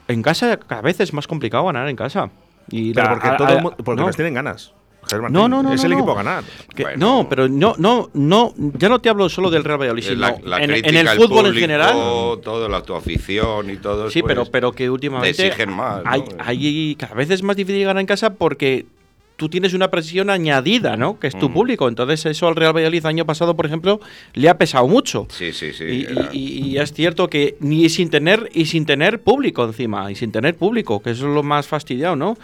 En 0.08 0.22
casa 0.22 0.58
cada 0.58 0.82
vez 0.82 1.00
es 1.00 1.12
más 1.14 1.26
complicado 1.26 1.64
ganar 1.64 1.88
en 1.88 1.96
casa. 1.96 2.30
Y 2.70 2.92
Pero 2.92 3.06
la- 3.06 3.12
porque, 3.14 3.28
a- 3.28 3.36
todo 3.36 3.48
a- 3.48 3.52
el 3.54 3.62
mu- 3.62 3.70
porque 3.70 4.00
no. 4.00 4.06
nos 4.08 4.16
tienen 4.16 4.34
ganas. 4.34 4.74
Martín, 5.12 5.32
No, 5.32 5.48
no, 5.48 5.62
no. 5.62 5.72
Es 5.72 5.84
el 5.84 5.90
no. 5.90 5.96
equipo 5.98 6.12
a 6.12 6.14
ganar. 6.16 6.44
Que- 6.74 6.82
Bueno. 6.84 6.98
No, 7.22 7.28
pero 7.28 7.48
no, 7.48 7.74
no, 7.78 8.10
no. 8.14 8.52
Ya 8.78 8.88
no 8.88 9.00
te 9.00 9.08
hablo 9.08 9.28
solo 9.28 9.50
del 9.50 9.64
Real 9.64 9.78
Valladolid, 9.80 10.02
sino 10.02 10.20
La, 10.20 10.36
la 10.44 10.56
en, 10.58 10.70
en 10.70 10.82
crítica, 10.82 11.00
el 11.12 11.18
fútbol 11.18 11.46
en 11.46 11.54
general. 11.54 11.92
Todo, 12.42 12.68
la 12.68 12.82
tu 12.82 12.94
afición 12.94 13.70
y 13.70 13.76
todo. 13.76 14.10
Sí, 14.10 14.20
pues, 14.22 14.30
pero, 14.34 14.44
pero 14.50 14.72
que 14.72 14.84
te 14.84 14.90
últimamente 14.90 15.46
exigen 15.46 15.72
más. 15.74 16.02
¿no? 16.04 16.10
hay, 16.10 16.24
hay- 16.38 16.96
cada 16.98 17.14
vez 17.14 17.30
es 17.30 17.42
más 17.42 17.56
difícil 17.56 17.84
ganar 17.84 18.00
en 18.00 18.06
casa 18.06 18.34
porque 18.34 18.86
tú 19.36 19.48
tienes 19.48 19.74
una 19.74 19.90
presión 19.90 20.30
añadida, 20.30 20.96
¿no? 20.96 21.18
Que 21.18 21.26
es 21.26 21.36
tu 21.36 21.48
Mm. 21.48 21.52
público. 21.54 21.88
Entonces 21.88 22.24
eso 22.24 22.46
al 22.46 22.54
Real 22.54 22.72
Valladolid 22.72 23.04
año 23.06 23.24
pasado, 23.26 23.56
por 23.56 23.66
ejemplo, 23.66 24.00
le 24.34 24.48
ha 24.48 24.56
pesado 24.56 24.86
mucho. 24.86 25.26
Sí, 25.30 25.52
sí, 25.52 25.72
sí. 25.72 25.84
Y, 25.84 26.04
era- 26.04 26.28
y- 26.32 26.68
y 26.68 26.78
es 26.78 26.92
cierto 26.92 27.28
que 27.28 27.56
ni 27.58 27.88
sin 27.88 28.10
tener 28.10 28.48
y 28.54 28.66
sin 28.66 28.86
tener 28.86 29.20
público 29.22 29.64
encima 29.64 30.10
y 30.12 30.14
sin 30.14 30.30
tener 30.30 30.54
público 30.54 31.02
que 31.02 31.10
eso 31.10 31.26
es 31.28 31.34
lo 31.34 31.42
más 31.42 31.66
fastidiado 31.66 32.14
no 32.14 32.36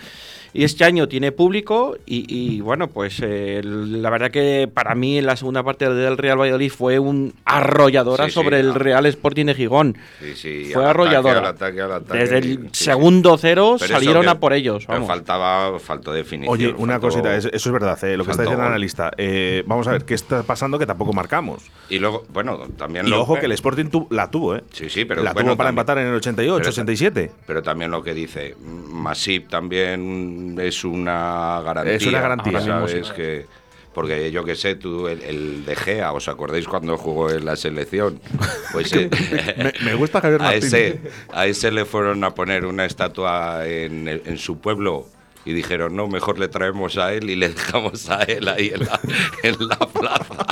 y 0.52 0.64
este 0.64 0.84
año 0.84 1.08
tiene 1.08 1.32
público 1.32 1.96
y, 2.06 2.24
y, 2.28 2.60
bueno 2.60 2.88
pues 2.88 3.20
eh, 3.22 3.60
la 3.64 4.10
verdad 4.10 4.30
que 4.30 4.68
para 4.72 4.94
mí 4.94 5.18
en 5.18 5.26
la 5.26 5.36
segunda 5.36 5.62
parte 5.62 5.88
del 5.92 6.16
Real 6.18 6.38
Valladolid 6.40 6.70
fue 6.70 6.98
un 6.98 7.34
arrolladora 7.44 8.24
Sí, 8.24 8.30
sí, 8.30 8.34
sobre 8.34 8.60
el. 8.60 8.74
Real 8.74 9.04
Sporting 9.06 9.46
de 9.46 9.54
Gijón 9.54 9.96
Sí, 10.20 10.34
sí, 10.34 10.64
fue 10.72 10.82
ataque, 10.84 10.90
arrolladora 10.90 11.38
al 11.40 11.46
ataque, 11.46 11.80
al 11.80 11.92
ataque, 11.92 12.18
desde 12.18 12.38
el 12.38 12.68
sí. 12.72 12.84
segundo 12.84 13.36
cero 13.38 13.76
Pero 13.78 13.94
salieron 13.94 14.22
que- 14.22 14.28
a 14.28 14.34
por 14.40 14.52
ellos 14.52 14.86
vamos. 14.86 15.06
faltaba, 15.08 15.78
faltó 15.78 16.12
definición. 16.12 16.52
Oye, 16.54 16.74
una 16.76 16.94
faltó- 16.94 17.00
cosita, 17.08 17.36
es- 17.36 17.44
eso 17.46 17.68
es 17.68 17.72
verdad, 17.72 18.02
eh, 18.04 18.16
lo 18.16 18.24
que 18.24 18.30
está 18.30 18.42
diciendo 18.42 18.64
el 18.64 18.68
analista. 18.70 19.10
Eh, 19.16 19.62
vamos 19.66 19.86
a 19.88 19.92
ver, 19.92 20.04
¿qué 20.04 20.14
está 20.14 20.42
pasando 20.42 20.78
que 20.78 20.86
tampoco 20.86 21.12
marcamos? 21.12 21.62
Y 21.88 21.98
luego, 21.98 22.24
bueno, 22.32 22.58
también 22.76 23.06
Y 23.06 23.10
lo 23.10 23.20
ojo 23.22 23.38
que 23.38 23.46
el 23.46 23.52
Sporting 23.52 23.86
tu- 23.86 24.06
la 24.10 24.30
tuvo, 24.30 24.56
¿eh? 24.56 24.64
Sí, 24.72 24.88
sí, 24.88 25.04
pero 25.04 25.22
la 25.22 25.32
bueno, 25.32 25.50
tuvo 25.50 25.56
para 25.58 25.68
también- 25.68 25.80
empatar 25.82 25.98
en 25.98 26.06
el 26.08 26.14
88, 26.14 26.58
pero- 26.60 26.68
87. 26.70 27.30
Pero 27.46 27.62
también 27.62 27.90
lo 27.90 28.02
que 28.02 28.14
dice, 28.14 28.56
Masip 28.60 29.48
también 29.48 30.39
es 30.61 30.85
una 30.85 31.61
garantía. 31.62 31.94
Es 31.94 32.07
una 32.07 32.20
garantía. 32.20 32.61
¿sabes? 32.61 33.11
Que, 33.12 33.46
porque 33.94 34.31
yo 34.31 34.44
que 34.44 34.55
sé, 34.55 34.76
tú, 34.76 35.09
el, 35.09 35.22
el 35.22 35.64
De 35.64 35.76
Gea, 35.76 36.12
¿os 36.12 36.29
acordáis 36.29 36.66
cuando 36.68 36.96
jugó 36.96 37.31
en 37.31 37.44
la 37.44 37.57
selección? 37.57 38.20
Pues 38.72 38.92
eh, 38.92 39.11
me, 39.57 39.72
me 39.85 39.94
gusta 39.94 40.20
Javier 40.20 40.40
a 40.42 40.44
Martín. 40.44 40.64
ese, 40.64 41.00
a 41.33 41.46
ese 41.46 41.72
le 41.72 41.85
fueron 41.85 42.22
a 42.22 42.35
poner 42.35 42.64
una 42.64 42.85
estatua 42.85 43.66
en, 43.66 44.07
en 44.07 44.38
su 44.38 44.61
pueblo 44.61 45.09
y 45.44 45.53
dijeron, 45.53 45.96
no, 45.96 46.07
mejor 46.07 46.38
le 46.38 46.48
traemos 46.48 46.98
a 46.98 47.12
él 47.14 47.31
y 47.31 47.37
le 47.37 47.48
dejamos 47.48 48.09
a 48.11 48.22
él 48.22 48.46
ahí 48.48 48.72
en 48.74 48.85
la, 48.85 49.00
en 49.42 49.57
la 49.68 49.79
plaza, 49.79 50.46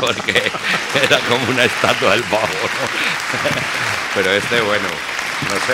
porque 0.00 0.42
era 1.02 1.18
como 1.28 1.50
una 1.50 1.64
estatua 1.64 2.12
del 2.12 2.24
pavo, 2.24 2.46
¿no? 2.46 3.50
Pero 4.14 4.30
este, 4.32 4.60
bueno, 4.60 4.88
no 5.42 5.60
sé, 5.66 5.72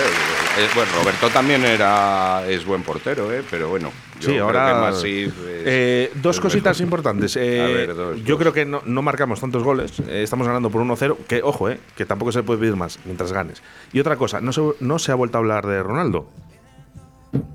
eh, 0.63 0.69
bueno, 0.75 0.91
Roberto 1.01 1.29
también 1.31 1.65
era 1.65 2.43
es 2.49 2.65
buen 2.65 2.83
portero, 2.83 3.33
¿eh? 3.33 3.43
pero 3.51 3.69
bueno, 3.69 3.93
yo 4.21 4.27
Sí, 4.27 4.33
creo 4.33 4.45
ahora. 4.45 4.67
que 4.69 4.81
Masip 4.81 5.29
es- 5.29 5.35
eh, 5.67 6.13
dos 6.17 6.37
es 6.37 6.41
cositas 6.41 6.77
mejor. 6.79 6.85
importantes. 6.85 7.37
Eh, 7.37 7.61
A 7.61 7.67
ver, 7.67 7.95
dos, 7.95 8.17
yo 8.25 8.35
dos. 8.35 8.39
creo 8.41 8.53
que 8.53 8.65
no, 8.65 8.83
no 8.85 9.03
marcamos 9.03 9.41
tantos 9.41 9.63
goles. 9.63 9.93
eh, 10.09 10.23
estamos 10.23 10.47
ganando 10.47 10.71
por 10.71 10.81
1-0. 10.83 11.17
Que, 11.29 11.43
ojo, 11.43 11.69
eh, 11.71 11.79
que 11.97 12.05
tampoco 12.05 12.33
se 12.33 12.43
puede 12.43 12.61
pedir 12.61 12.77
más 12.77 12.99
mientras 13.05 13.33
ganes. 13.33 13.63
Y 13.93 14.01
otra 14.01 14.17
cosa, 14.17 14.41
no 14.41 14.53
se, 14.53 14.63
no 14.81 14.99
se 14.99 15.13
ha 15.13 15.15
vuelto 15.15 15.39
a 15.39 15.41
hablar 15.41 15.67
de 15.67 15.83
Ronaldo. 15.83 16.29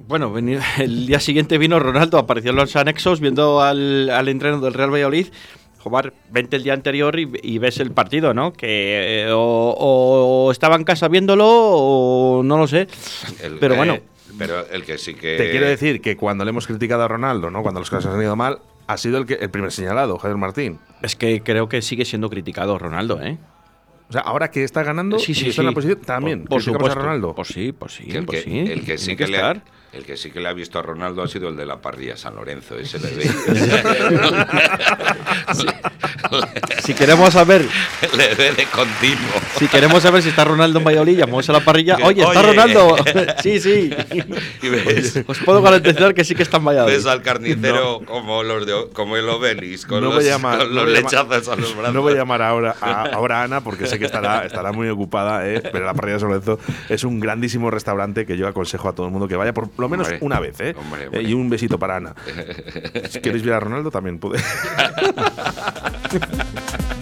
Bueno, 0.07 0.33
el 0.79 1.07
día 1.07 1.19
siguiente 1.19 1.57
vino 1.57 1.79
Ronaldo, 1.79 2.17
apareció 2.17 2.51
en 2.51 2.57
los 2.57 2.75
anexos 2.75 3.19
viendo 3.19 3.61
al, 3.61 4.09
al 4.09 4.27
entreno 4.29 4.59
del 4.59 4.73
Real 4.73 4.91
Valladolid. 4.93 5.27
Joder, 5.89 6.13
vente 6.31 6.55
el 6.55 6.63
día 6.63 6.73
anterior 6.73 7.17
y, 7.19 7.29
y 7.43 7.57
ves 7.59 7.79
el 7.79 7.91
partido, 7.91 8.33
¿no? 8.33 8.51
Que 8.53 9.25
eh, 9.27 9.31
o, 9.31 10.45
o 10.47 10.51
estaba 10.51 10.75
en 10.75 10.83
casa 10.83 11.07
viéndolo 11.07 11.45
o 11.47 12.41
no 12.43 12.57
lo 12.57 12.67
sé. 12.67 12.87
El- 13.41 13.59
Pero 13.59 13.75
eh, 13.75 13.77
bueno, 13.77 13.99
pero 14.37 14.67
el 14.69 14.83
que 14.83 14.97
sí 14.97 15.13
que. 15.13 15.37
Te 15.37 15.51
quiero 15.51 15.67
decir 15.67 16.01
que 16.01 16.17
cuando 16.17 16.43
le 16.43 16.49
hemos 16.49 16.65
criticado 16.67 17.03
a 17.03 17.07
Ronaldo, 17.07 17.51
¿no? 17.51 17.61
cuando 17.61 17.79
las 17.79 17.89
cosas 17.89 18.13
han 18.13 18.21
ido 18.21 18.35
mal, 18.35 18.59
ha 18.87 18.97
sido 18.97 19.17
el, 19.19 19.25
que, 19.25 19.35
el 19.35 19.49
primer 19.51 19.71
señalado, 19.71 20.17
Javier 20.17 20.37
Martín. 20.37 20.79
es 21.03 21.15
que 21.15 21.41
creo 21.41 21.69
que 21.69 21.81
sigue 21.81 22.03
siendo 22.03 22.29
criticado 22.29 22.77
Ronaldo, 22.79 23.21
¿eh? 23.21 23.37
O 24.09 24.11
sea, 24.13 24.21
ahora 24.21 24.51
que 24.51 24.63
está 24.63 24.83
ganando 24.83 25.17
Sí, 25.17 25.33
sí, 25.33 25.47
y 25.47 25.49
está 25.49 25.61
en 25.61 25.67
la 25.67 25.71
posición, 25.73 25.99
también. 26.01 26.39
Por, 26.41 26.49
por 26.49 26.57
criticamos 26.59 26.79
supuesto. 26.89 26.99
a 26.99 27.03
Ronaldo. 27.03 27.33
Pues 27.35 27.47
sí, 27.47 27.71
pues 27.71 27.93
sí, 27.93 28.03
que 28.05 28.17
el, 28.19 28.25
pues 28.25 28.43
que, 28.43 28.49
sí. 28.51 28.59
el 28.59 28.85
que 28.85 28.97
sí 28.99 29.05
Tiene 29.15 29.17
que, 29.17 29.27
le 29.31 29.37
ha, 29.37 29.51
estar. 29.51 29.63
El 29.95 30.05
que 30.05 30.17
sí 30.17 30.31
que 30.31 30.39
le 30.39 30.49
ha 30.49 30.53
visto 30.53 30.79
a 30.79 30.81
Ronaldo 30.81 31.23
ha 31.23 31.27
sido 31.27 31.49
el 31.49 31.55
de 31.55 31.65
la 31.65 31.81
parrilla 31.81 32.17
San 32.17 32.35
Lorenzo, 32.35 32.77
ese 32.77 32.99
le 32.99 33.09
ve. 33.15 33.29
Si 36.83 36.93
queremos 36.93 37.33
saber, 37.33 37.65
le 38.17 38.35
ve 38.35 38.51
de 38.53 38.65
continuo. 38.65 39.17
si 39.57 39.67
queremos 39.67 40.03
saber 40.03 40.21
si 40.21 40.29
está 40.29 40.43
Ronaldo 40.43 40.79
en 40.79 40.85
Valladolid, 40.85 41.17
llamamos 41.17 41.49
a 41.49 41.53
la 41.53 41.59
parrilla. 41.61 41.97
Oye, 42.03 42.21
está 42.21 42.39
Oye. 42.39 42.49
Ronaldo. 42.49 42.95
sí, 43.43 43.59
sí. 43.59 43.89
Y 44.61 44.69
ves, 44.69 45.23
Os 45.27 45.39
puedo 45.39 45.61
garantizar 45.61 46.13
que 46.13 46.23
sí 46.23 46.35
que 46.35 46.43
está 46.43 46.57
en 46.57 46.65
Valladolid. 46.65 46.95
ves 46.95 47.05
al 47.05 47.21
carnicero 47.21 48.01
como 48.05 48.43
los 48.43 48.65
de, 48.65 48.87
como 48.93 49.17
el 49.17 49.27
Obelis, 49.29 49.85
con 49.85 50.01
No 50.01 50.07
los, 50.07 50.15
voy 50.15 50.27
a 50.27 50.37
llamar- 50.37 50.57
con 50.59 50.69
no 50.75 50.83
los 50.83 50.85
voy 50.85 50.95
a 50.95 51.01
llamar- 51.01 51.29
lechazos 51.29 51.47
a 51.47 51.55
los 51.55 51.75
brazos. 51.75 51.93
No 51.93 52.01
voy 52.01 52.13
a 52.13 52.17
llamar 52.17 52.41
ahora 52.41 52.75
a, 52.81 53.03
ahora 53.13 53.41
a 53.41 53.43
Ana 53.43 53.61
porque 53.61 53.87
sé 53.87 53.97
que 53.99 54.05
estará, 54.05 54.45
estará 54.45 54.71
muy 54.71 54.89
ocupada, 54.89 55.47
¿eh? 55.47 55.61
pero 55.71 55.85
la 55.85 55.93
parrilla 55.93 56.15
de 56.15 56.19
San 56.19 56.29
Lorenzo 56.29 56.59
es 56.89 57.03
un 57.03 57.19
grandísimo 57.19 57.71
restaurante 57.71 58.25
que 58.25 58.37
yo 58.37 58.47
aconsejo 58.47 58.89
a 58.89 58.93
todo 58.93 59.05
el 59.07 59.11
mundo 59.11 59.27
que 59.27 59.35
vaya 59.35 59.53
por 59.53 59.69
lo 59.85 59.89
menos 59.89 60.07
Hombre, 60.07 60.19
una 60.25 60.39
vez. 60.39 60.59
¿eh? 60.59 60.75
hombre, 60.77 61.03
Eh, 61.03 61.07
hombre. 61.07 61.21
y 61.23 61.33
un 61.33 61.49
besito 61.49 61.77
para 61.79 61.95
Ana. 61.97 62.13
Si 63.09 63.19
queréis 63.21 63.43
ver 63.43 63.53
a 63.55 63.59
Ronaldo 63.59 63.89
también 63.91 64.19
puede. 64.19 64.41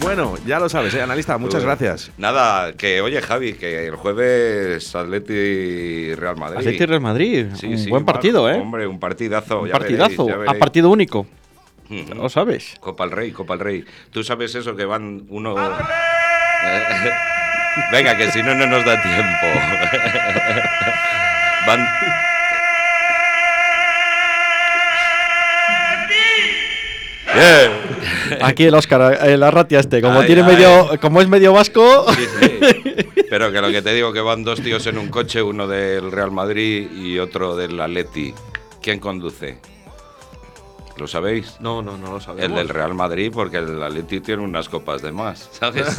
Bueno, 0.00 0.34
ya 0.44 0.58
lo 0.60 0.68
sabes, 0.68 0.92
¿eh? 0.94 1.00
analista, 1.02 1.38
muchas 1.38 1.60
Tú- 1.62 1.66
gracias. 1.66 2.10
Nada, 2.18 2.74
que 2.74 3.00
oye 3.00 3.22
Javi, 3.22 3.54
que 3.54 3.86
el 3.86 3.96
jueves 3.96 4.94
Atleti 4.94 6.14
Real 6.14 6.36
Madrid. 6.36 6.58
Atleti 6.58 6.84
Real 6.84 7.00
Madrid. 7.00 7.46
Sí, 7.54 7.66
un 7.68 7.78
sí, 7.78 7.88
buen 7.88 8.04
partido, 8.04 8.50
¿eh? 8.50 8.54
Hombre, 8.54 8.86
un 8.86 9.00
partidazo. 9.00 9.62
Un 9.62 9.68
ya 9.68 9.72
partidazo. 9.78 10.26
veréis, 10.26 10.44
ya 10.46 10.50
a 10.52 10.58
partido 10.58 10.90
único. 10.90 11.26
Ujú. 11.88 12.14
¿Lo 12.14 12.28
sabes? 12.28 12.74
Copa 12.80 13.04
el 13.04 13.12
Rey, 13.12 13.30
Copa 13.32 13.54
el 13.54 13.60
Rey. 13.60 13.82
Tú 14.10 14.22
sabes 14.22 14.54
eso 14.54 14.76
que 14.76 14.84
van 14.84 15.24
uno. 15.30 15.54
Venga, 17.92 18.16
que 18.16 18.30
si 18.30 18.42
no, 18.42 18.54
no 18.54 18.66
nos 18.66 18.84
da 18.84 19.00
tiempo. 19.02 19.46
van. 21.66 21.86
Bien. 27.34 28.38
Aquí 28.42 28.64
el 28.64 28.74
Oscar, 28.74 29.18
el 29.26 29.42
Arratia 29.42 29.80
este, 29.80 30.00
como 30.00 30.20
Ay, 30.20 30.26
tiene 30.26 30.42
ay. 30.42 30.48
medio, 30.54 30.90
como 31.00 31.20
es 31.20 31.28
medio 31.28 31.52
vasco. 31.52 32.06
Sí, 32.14 32.26
sí. 32.40 32.58
Pero 33.28 33.50
que 33.50 33.60
lo 33.60 33.70
que 33.70 33.82
te 33.82 33.92
digo 33.92 34.12
que 34.12 34.20
van 34.20 34.44
dos 34.44 34.60
tíos 34.60 34.86
en 34.86 34.98
un 34.98 35.08
coche, 35.08 35.42
uno 35.42 35.66
del 35.66 36.12
Real 36.12 36.30
Madrid 36.30 36.90
y 36.92 37.18
otro 37.18 37.56
del 37.56 37.80
Atleti. 37.80 38.32
¿Quién 38.80 39.00
conduce? 39.00 39.58
¿Lo 40.96 41.08
sabéis? 41.08 41.56
No, 41.58 41.82
no, 41.82 41.96
no 41.98 42.12
lo 42.12 42.20
sabemos. 42.20 42.44
El 42.44 42.54
del 42.54 42.68
Real 42.68 42.94
Madrid, 42.94 43.32
porque 43.34 43.56
el 43.58 43.82
Atleti 43.82 44.20
tiene 44.20 44.42
unas 44.42 44.68
copas 44.68 45.02
de 45.02 45.10
más, 45.10 45.48
¿sabes? 45.52 45.98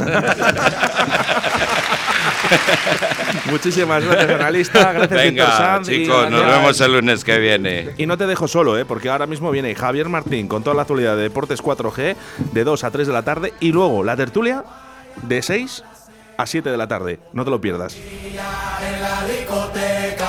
Muchísimas 3.50 4.04
gracias, 4.04 4.30
analista. 4.30 4.92
Gracias, 4.92 5.10
Víctor 5.10 5.24
Venga, 5.24 5.56
Sanz. 5.56 5.88
y 5.88 6.04
chicos, 6.04 6.30
nos 6.30 6.46
vemos 6.46 6.80
el 6.80 6.92
lunes 6.92 7.24
que 7.24 7.38
viene. 7.38 7.90
Y 7.96 8.06
no 8.06 8.16
te 8.16 8.26
dejo 8.26 8.48
solo, 8.48 8.78
¿eh? 8.78 8.84
porque 8.84 9.08
ahora 9.08 9.26
mismo 9.26 9.50
viene 9.50 9.74
Javier 9.74 10.08
Martín 10.08 10.48
con 10.48 10.62
toda 10.62 10.76
la 10.76 10.82
actualidad 10.82 11.16
de 11.16 11.22
Deportes 11.22 11.62
4G 11.62 12.16
de 12.52 12.64
2 12.64 12.84
a 12.84 12.90
3 12.90 13.06
de 13.06 13.12
la 13.12 13.22
tarde 13.22 13.54
y 13.60 13.72
luego 13.72 14.04
la 14.04 14.16
tertulia 14.16 14.64
de 15.22 15.42
6 15.42 15.84
a 16.36 16.46
7 16.46 16.70
de 16.70 16.76
la 16.76 16.88
tarde. 16.88 17.18
No 17.32 17.44
te 17.44 17.50
lo 17.50 17.60
pierdas. 17.60 17.96
en 17.96 18.36
la 18.36 19.26
discoteca. 19.26 20.26